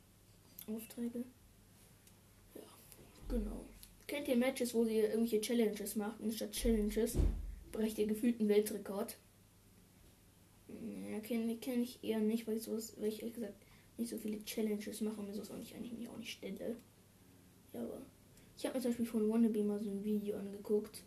Aufträge. 0.68 1.26
Ja, 2.56 2.62
genau. 3.28 3.66
Kennt 4.08 4.30
ihr 4.30 4.38
Matches, 4.38 4.74
wo 4.74 4.86
ihr 4.86 5.10
irgendwelche 5.10 5.42
Challenges 5.42 5.98
macht 5.98 6.22
und 6.22 6.34
statt 6.34 6.54
Challenges 6.54 7.18
brecht 7.74 7.98
ihr 7.98 8.08
gefühlt 8.08 8.40
einen 8.40 8.48
Weltrekord? 8.48 9.18
Kenne 11.22 11.56
kenn 11.58 11.82
ich 11.82 12.04
eher 12.04 12.20
nicht, 12.20 12.48
weil 12.48 12.58
ich 12.58 12.64
sowas, 12.64 12.96
weil 12.98 13.10
ich 13.10 13.20
ehrlich 13.20 13.36
gesagt 13.36 13.66
nicht 13.98 14.10
so 14.10 14.18
viele 14.18 14.44
Challenges 14.44 15.02
mache 15.02 15.20
und 15.20 15.28
mir 15.28 15.34
sowas 15.34 15.52
auch 15.52 15.58
nicht, 15.58 15.76
eigentlich 15.76 15.94
mich 15.94 16.10
auch 16.10 16.18
nicht 16.18 16.32
stelle. 16.32 16.78
Ja, 17.74 17.82
aber 17.82 18.02
ich 18.58 18.66
habe 18.66 18.76
mir 18.76 18.82
zum 18.82 18.92
Beispiel 18.92 19.06
von 19.06 19.30
Wannabe 19.30 19.64
mal 19.64 19.82
so 19.82 19.90
ein 19.90 20.04
Video 20.04 20.38
angeguckt 20.38 21.04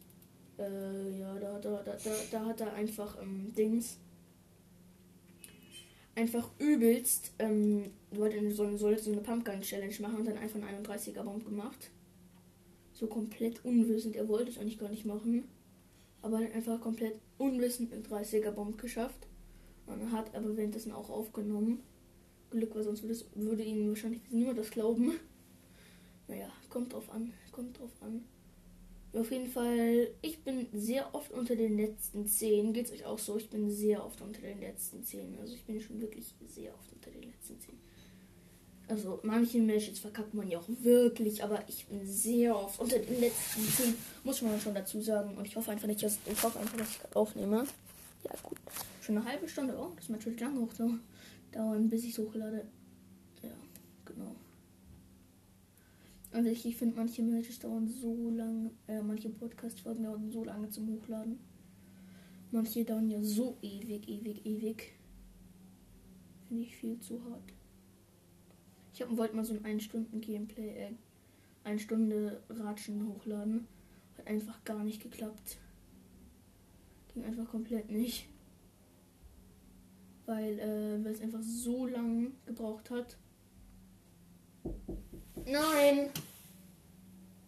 äh, 0.59 1.19
ja, 1.19 1.39
da, 1.39 1.59
da, 1.59 1.83
da, 1.83 1.97
da, 2.03 2.11
da 2.31 2.45
hat 2.47 2.61
er 2.61 2.73
einfach 2.73 3.21
ähm, 3.21 3.53
Dings. 3.57 3.99
Einfach 6.15 6.51
übelst. 6.59 7.33
Ähm, 7.39 7.91
wollte 8.11 8.51
so, 8.53 8.77
sollte 8.77 9.03
so 9.03 9.13
eine 9.13 9.21
Pumpgun 9.21 9.61
Challenge 9.61 9.95
machen 10.01 10.17
und 10.17 10.27
dann 10.27 10.39
einfach 10.39 10.61
einen 10.61 10.85
31er 10.85 11.23
Bomb 11.23 11.45
gemacht. 11.45 11.91
So 12.93 13.07
komplett 13.07 13.65
unwissend. 13.65 14.17
Er 14.17 14.29
wollte 14.29 14.51
es 14.51 14.59
eigentlich 14.59 14.79
gar 14.79 14.89
nicht 14.89 15.05
machen. 15.05 15.45
Aber 16.23 16.41
dann 16.41 16.53
einfach 16.53 16.81
komplett 16.81 17.21
unwissend 17.37 17.93
einen 17.93 18.05
30er 18.05 18.51
Bomb 18.51 18.79
geschafft. 18.79 19.26
Und 19.87 20.13
hat 20.13 20.35
aber 20.35 20.57
währenddessen 20.57 20.93
auch 20.93 21.11
aufgenommen. 21.11 21.81
Glück, 22.51 22.75
weil 22.75 22.83
sonst 22.85 23.03
würde, 23.03 23.15
es, 23.15 23.27
würde 23.35 23.63
ihm 23.63 23.89
wahrscheinlich 23.89 24.21
niemand 24.31 24.59
das 24.59 24.71
glauben. 24.71 25.13
Naja, 26.29 26.49
kommt 26.69 26.93
drauf 26.93 27.11
an. 27.11 27.33
Kommt 27.53 27.79
drauf 27.79 27.93
an. 28.01 28.25
Auf 29.13 29.31
jeden 29.31 29.49
Fall, 29.49 30.09
ich 30.21 30.43
bin 30.43 30.67
sehr 30.73 31.15
oft 31.15 31.33
unter 31.33 31.57
den 31.57 31.77
letzten 31.77 32.27
10. 32.27 32.73
Geht 32.73 32.87
es 32.87 32.93
euch 32.93 33.07
auch 33.07 33.19
so? 33.19 33.37
Ich 33.37 33.49
bin 33.49 33.71
sehr 33.71 34.05
oft 34.05 34.21
unter 34.21 34.41
den 34.41 34.61
letzten 34.61 35.03
10. 35.03 35.39
Also 35.41 35.55
ich 35.55 35.65
bin 35.65 35.81
schon 35.81 36.01
wirklich 36.01 36.35
sehr 36.47 36.75
oft 36.75 36.93
unter 36.93 37.11
den 37.11 37.23
letzten 37.23 37.59
10. 37.59 37.79
Also 38.89 39.19
manche 39.23 39.59
Matches 39.59 39.99
verkackt 39.99 40.35
man 40.35 40.49
ja 40.49 40.59
auch 40.59 40.69
wirklich, 40.69 41.43
aber 41.43 41.65
ich 41.67 41.87
bin 41.87 42.07
sehr 42.07 42.57
oft 42.57 42.79
unter 42.79 42.99
den 42.99 43.21
letzten 43.21 43.63
10. 43.63 43.95
Muss 44.23 44.43
man 44.43 44.61
schon 44.61 44.75
dazu 44.75 45.01
sagen. 45.01 45.37
Und 45.37 45.47
ich 45.47 45.57
hoffe 45.57 45.71
einfach 45.71 45.89
nicht, 45.89 46.03
dass 46.03 46.19
ich 46.27 46.43
hoffe 46.43 46.59
einfach, 46.59 46.77
dass 46.77 46.91
ich 46.91 47.17
aufnehme. 47.17 47.67
Ja 48.29 48.41
gut. 48.43 48.59
Schon 49.01 49.19
eine 49.19 49.27
halbe 49.27 49.49
Stunde. 49.49 49.77
Oh, 49.79 49.93
das 49.97 50.09
wird 50.09 50.19
natürlich 50.19 50.41
lange 50.41 50.61
hoch 50.61 50.73
dauern, 51.53 51.89
bis 51.89 52.05
ich 52.05 52.11
es 52.11 52.19
hochlade. 52.19 52.67
Ja, 53.43 53.51
genau. 54.05 54.35
Also 56.33 56.51
ich, 56.51 56.67
ich 56.67 56.77
finde 56.77 56.97
manche 56.97 57.23
Matches 57.23 57.61
dauern 57.61 57.87
so 57.89 58.31
lange, 58.31 58.71
äh, 58.89 59.01
manche 59.01 59.31
Podcast-Folgen 59.31 60.05
dauern 60.05 60.31
so 60.31 60.45
lange 60.45 60.69
zum 60.69 60.89
Hochladen. 60.89 61.39
Manche 62.51 62.85
dauern 62.85 63.09
ja 63.09 63.23
so 63.23 63.57
ewig, 63.63 64.09
ewig, 64.09 64.45
ewig. 64.45 64.93
Finde 66.47 66.63
ich 66.63 66.77
viel 66.77 66.99
zu 67.01 67.23
hart. 67.25 67.53
Ich 68.93 69.05
wollte 69.17 69.37
mal 69.37 69.45
so 69.45 69.55
ein 69.55 69.65
1 69.65 69.83
Stunden 69.83 70.21
Gameplay, 70.21 70.69
äh, 70.77 70.93
1 71.65 71.83
Stunde 71.83 72.43
Ratschen 72.49 73.07
hochladen. 73.07 73.67
Hat 74.17 74.27
einfach 74.27 74.63
gar 74.65 74.83
nicht 74.85 75.03
geklappt. 75.03 75.59
Ging 77.17 77.25
einfach 77.25 77.51
komplett 77.51 77.91
nicht. 77.91 78.29
Weil, 80.27 80.59
äh, 80.59 81.09
es 81.09 81.23
einfach 81.23 81.41
so 81.41 81.87
lang 81.87 82.33
gebraucht 82.45 82.91
hat. 82.91 83.17
Nein! 85.47 86.11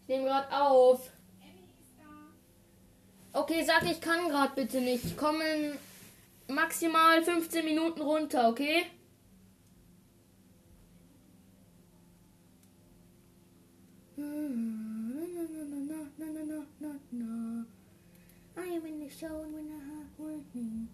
Ich 0.03 0.09
nehme 0.09 0.25
gerade 0.25 0.59
auf. 0.59 1.11
Okay, 3.35 3.63
sag 3.63 3.85
ich 3.85 4.01
kann 4.01 4.31
gerade 4.31 4.55
bitte 4.55 4.81
nicht. 4.81 5.05
Ich 5.05 5.19
komme 5.19 5.45
in 5.45 6.55
maximal 6.55 7.23
15 7.23 7.63
Minuten 7.63 8.01
runter, 8.01 8.49
okay? 8.49 8.87
I 18.69 18.73
am 18.73 18.85
in 18.85 19.01
the 19.01 19.09
show 19.09 19.47
when 19.51 19.67
I 19.69 19.81
have 19.81 20.09
working. 20.19 20.89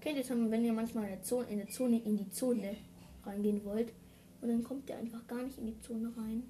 Kennt 0.00 0.16
ihr 0.16 0.22
das, 0.22 0.30
wenn 0.30 0.64
ihr 0.64 0.72
manchmal 0.74 1.04
in, 1.04 1.10
der 1.10 1.22
Zone, 1.22 1.48
in, 1.48 1.68
Zone, 1.70 2.02
in 2.04 2.16
die 2.18 2.28
Zone 2.28 2.76
reingehen 3.24 3.64
wollt 3.64 3.94
und 4.42 4.48
dann 4.48 4.62
kommt 4.62 4.90
ihr 4.90 4.98
einfach 4.98 5.26
gar 5.26 5.42
nicht 5.42 5.56
in 5.56 5.66
die 5.66 5.80
Zone 5.80 6.12
rein? 6.18 6.42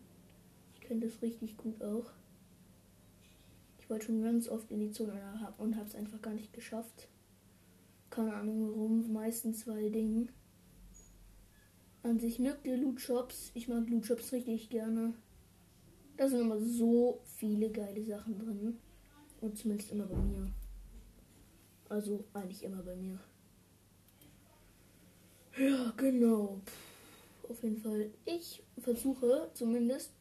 Ich 0.74 0.80
kenne 0.80 1.06
das 1.06 1.22
richtig 1.22 1.56
gut 1.56 1.80
auch. 1.80 2.10
Ich 3.78 3.88
wollte 3.88 4.06
schon 4.06 4.22
ganz 4.22 4.48
oft 4.48 4.68
in 4.72 4.80
die 4.80 4.90
Zone 4.90 5.12
und 5.58 5.76
habe 5.76 5.86
es 5.86 5.94
einfach 5.94 6.20
gar 6.20 6.34
nicht 6.34 6.52
geschafft. 6.52 7.08
Keine 8.10 8.34
Ahnung 8.34 8.68
warum, 8.68 9.12
meistens 9.12 9.64
weil 9.68 9.92
Ding. 9.92 10.28
An 12.02 12.18
sich 12.18 12.40
mögt 12.40 12.66
ihr 12.66 12.78
Loot 12.78 13.00
Shops. 13.00 13.52
Ich 13.54 13.68
mag 13.68 13.88
Loot 13.88 14.06
Shops 14.06 14.32
richtig 14.32 14.70
gerne. 14.70 15.14
Da 16.16 16.28
sind 16.28 16.40
immer 16.40 16.58
so 16.58 17.20
viele 17.24 17.70
geile 17.70 18.02
Sachen 18.04 18.38
drin. 18.38 18.78
Und 19.40 19.58
zumindest 19.58 19.92
immer 19.92 20.06
bei 20.06 20.16
mir. 20.16 20.50
Also 21.88 22.24
eigentlich 22.32 22.62
immer 22.64 22.82
bei 22.82 22.96
mir. 22.96 23.20
Ja, 25.58 25.92
genau. 25.96 26.60
Puh, 27.42 27.52
auf 27.52 27.62
jeden 27.62 27.78
Fall. 27.78 28.10
Ich 28.24 28.62
versuche 28.78 29.50
zumindest 29.54 30.12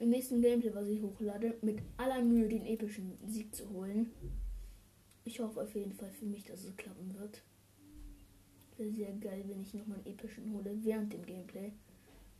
im 0.00 0.10
nächsten 0.10 0.40
Gameplay, 0.42 0.74
was 0.74 0.88
ich 0.88 1.02
hochlade, 1.02 1.56
mit 1.62 1.80
aller 1.96 2.22
Mühe 2.22 2.48
den 2.48 2.66
epischen 2.66 3.16
Sieg 3.26 3.54
zu 3.54 3.68
holen. 3.70 4.10
Ich 5.24 5.40
hoffe 5.40 5.62
auf 5.62 5.74
jeden 5.74 5.92
Fall 5.92 6.10
für 6.10 6.26
mich, 6.26 6.44
dass 6.44 6.64
es 6.64 6.76
klappen 6.76 7.14
wird. 7.18 7.42
Wäre 8.76 8.92
sehr 8.92 9.12
geil, 9.14 9.44
wenn 9.46 9.62
ich 9.62 9.72
nochmal 9.72 9.98
einen 9.98 10.06
epischen 10.06 10.52
hole 10.52 10.76
während 10.82 11.12
dem 11.12 11.24
Gameplay. 11.24 11.72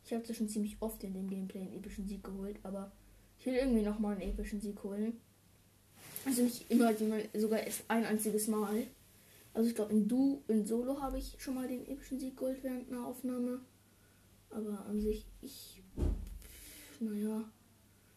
Ich 0.03 0.13
habe 0.13 0.31
schon 0.33 0.49
ziemlich 0.49 0.77
oft 0.81 1.03
in 1.03 1.13
dem 1.13 1.27
Gameplay 1.27 1.61
einen 1.61 1.73
epischen 1.73 2.07
Sieg 2.07 2.23
geholt, 2.23 2.59
aber 2.63 2.91
ich 3.45 3.51
will 3.51 3.59
irgendwie 3.59 3.83
nochmal 3.83 4.13
einen 4.13 4.31
epischen 4.31 4.59
Sieg 4.59 4.83
holen. 4.83 5.21
Also 6.25 6.41
nicht 6.41 6.65
immer, 6.71 6.91
sogar 7.35 7.59
ein 7.89 8.05
einziges 8.05 8.47
Mal. 8.47 8.87
Also 9.53 9.69
ich 9.69 9.75
glaube 9.75 9.93
in 9.93 10.07
Du, 10.07 10.41
in 10.47 10.65
Solo 10.65 10.99
habe 10.99 11.19
ich 11.19 11.35
schon 11.37 11.53
mal 11.53 11.67
den 11.67 11.85
epischen 11.85 12.19
Sieg 12.19 12.37
geholt 12.37 12.63
während 12.63 12.91
einer 12.91 13.05
Aufnahme. 13.05 13.61
Aber 14.49 14.83
an 14.87 14.99
sich, 14.99 15.27
ich, 15.43 15.83
naja, 16.99 17.47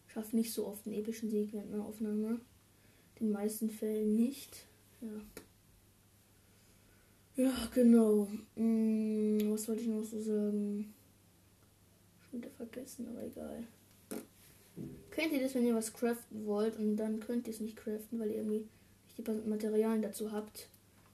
schaffe 0.07 0.35
nicht 0.35 0.51
so 0.51 0.65
oft 0.65 0.87
einen 0.87 0.95
epischen 0.95 1.29
Sieg 1.29 1.53
während 1.53 1.75
einer 1.75 1.85
Aufnahme. 1.85 2.41
In 3.19 3.27
den 3.27 3.31
meisten 3.31 3.69
Fällen 3.69 4.15
nicht. 4.15 4.65
Ja. 5.01 5.21
Ja, 7.35 7.53
genau. 7.71 8.27
Hm, 8.55 9.51
was 9.51 9.67
wollte 9.67 9.83
ich 9.83 9.89
noch 9.89 10.03
so 10.03 10.19
sagen? 10.19 10.91
Schon 12.19 12.41
wieder 12.41 12.49
vergessen, 12.49 13.07
aber 13.09 13.23
egal. 13.27 13.67
Kennt 15.11 15.33
ihr 15.33 15.41
das, 15.41 15.55
wenn 15.55 15.65
ihr 15.65 15.75
was 15.75 15.93
craften 15.93 16.45
wollt 16.45 16.77
und 16.77 16.95
dann 16.95 17.19
könnt 17.19 17.47
ihr 17.47 17.53
es 17.53 17.59
nicht 17.59 17.75
craften, 17.75 18.19
weil 18.19 18.29
ihr 18.29 18.37
irgendwie 18.37 18.59
nicht 19.05 19.17
die 19.17 19.21
passenden 19.21 19.49
Materialien 19.49 20.01
dazu 20.01 20.31
habt? 20.31 20.69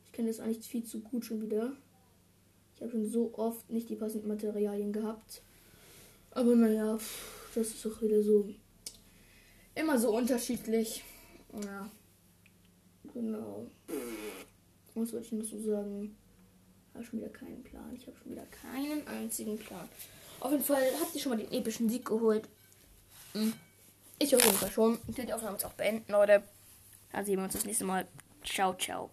Ich 0.06 0.12
kenne 0.12 0.28
das 0.28 0.40
eigentlich 0.40 0.66
viel 0.68 0.84
zu 0.84 1.00
gut 1.02 1.26
schon 1.26 1.42
wieder. 1.42 1.74
Ich 2.76 2.82
habe 2.82 2.92
schon 2.92 3.10
so 3.10 3.34
oft 3.34 3.70
nicht 3.70 3.90
die 3.90 3.96
passenden 3.96 4.28
Materialien 4.28 4.92
gehabt. 4.92 5.42
Aber 6.32 6.56
naja, 6.56 7.00
das 7.56 7.70
ist 7.70 7.88
auch 7.88 8.02
wieder 8.02 8.22
so. 8.22 8.50
Immer 9.74 9.98
so 9.98 10.16
unterschiedlich. 10.16 11.04
Ja. 11.64 11.90
Genau. 13.14 13.66
Was 14.94 15.14
wollte 15.14 15.26
ich 15.26 15.32
noch 15.32 15.46
so 15.46 15.60
sagen? 15.60 16.16
Ich 16.90 16.96
habe 16.96 17.06
schon 17.06 17.20
wieder 17.20 17.30
keinen 17.30 17.64
Plan. 17.64 17.94
Ich 17.96 18.08
habe 18.08 18.18
schon 18.18 18.32
wieder 18.32 18.46
keinen 18.46 19.08
einzigen 19.08 19.58
Plan. 19.58 19.88
Auf 20.42 20.52
jeden 20.52 20.64
Fall 20.64 20.84
habt 21.00 21.16
ihr 21.16 21.22
schon 21.22 21.32
mal 21.32 21.44
den 21.44 21.52
epischen 21.52 21.90
Sieg 21.90 22.06
geholt. 22.06 22.48
Hm. 23.36 23.54
Ich 24.18 24.34
auf 24.36 24.44
jeden 24.44 24.58
Fall 24.58 24.72
schon. 24.72 24.98
Ich 25.08 25.18
werde 25.18 25.28
die 25.28 25.34
Aufnahme 25.34 25.58
jetzt 25.58 25.66
auch 25.66 25.74
beenden, 25.74 26.12
Leute. 26.12 26.44
Dann 27.12 27.26
sehen 27.26 27.38
wir 27.38 27.44
uns 27.44 27.54
das 27.54 27.66
nächste 27.66 27.84
Mal. 27.84 28.08
Ciao, 28.44 28.74
ciao. 28.76 29.10